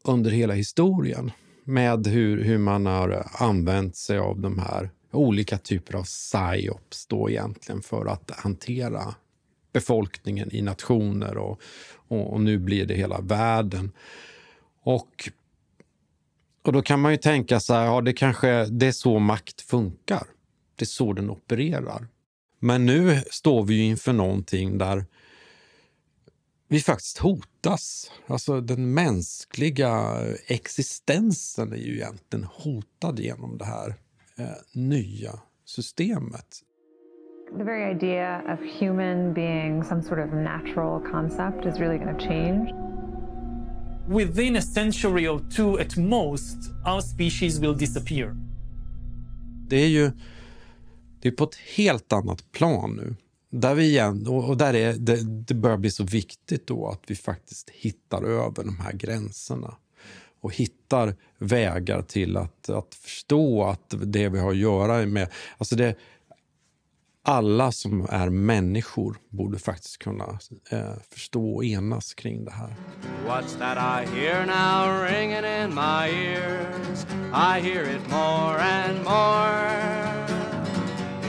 [0.04, 1.30] under hela historien
[1.64, 7.30] med hur, hur man har använt sig av de här olika typer av psyops då
[7.30, 9.14] egentligen för att hantera
[9.72, 11.60] befolkningen i nationer och,
[12.08, 13.92] och, och, nu blir det hela världen.
[14.82, 15.30] Och,
[16.66, 19.60] och då kan man ju tänka så här, ja det kanske det är så makt
[19.60, 20.26] funkar.
[20.76, 22.08] Det är så den opererar.
[22.60, 25.04] Men nu står vi ju inför någonting där
[26.68, 28.10] vi faktiskt hotas.
[28.26, 33.94] Alltså den mänskliga existensen är ju egentligen hotad genom det här
[34.38, 35.32] eh, nya
[35.64, 36.62] systemet.
[37.58, 42.24] The very idea of human being some sort of natural concept is really going to
[42.24, 42.95] change.
[44.08, 46.56] Within a century or two at most,
[46.86, 48.36] our species will disappear.
[49.68, 50.10] Det är ju
[51.20, 53.16] det är på ett helt annat plan nu.
[53.50, 57.14] Där vi igen, och där är det, det börjar bli så viktigt då att vi
[57.14, 59.74] faktiskt hittar över de här gränserna
[60.40, 65.28] och hittar vägar till att, att förstå att det vi har att göra med...
[65.58, 65.94] Alltså det,
[67.28, 70.38] alla som är människor borde faktiskt kunna
[70.70, 72.74] eh, förstå och enas kring det här.
[73.26, 77.06] What's that I hear now ringing in my ears?
[77.32, 80.06] I hear it more and more.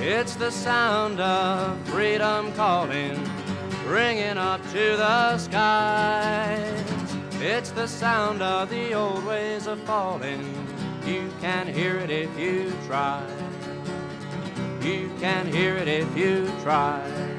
[0.01, 3.19] It's the sound of freedom calling
[3.87, 6.83] Ringing up to the skies.
[7.39, 10.67] It's the sound of the old ways of falling.
[11.05, 13.23] You can hear it if you try.
[14.87, 17.36] You can hear it if you try.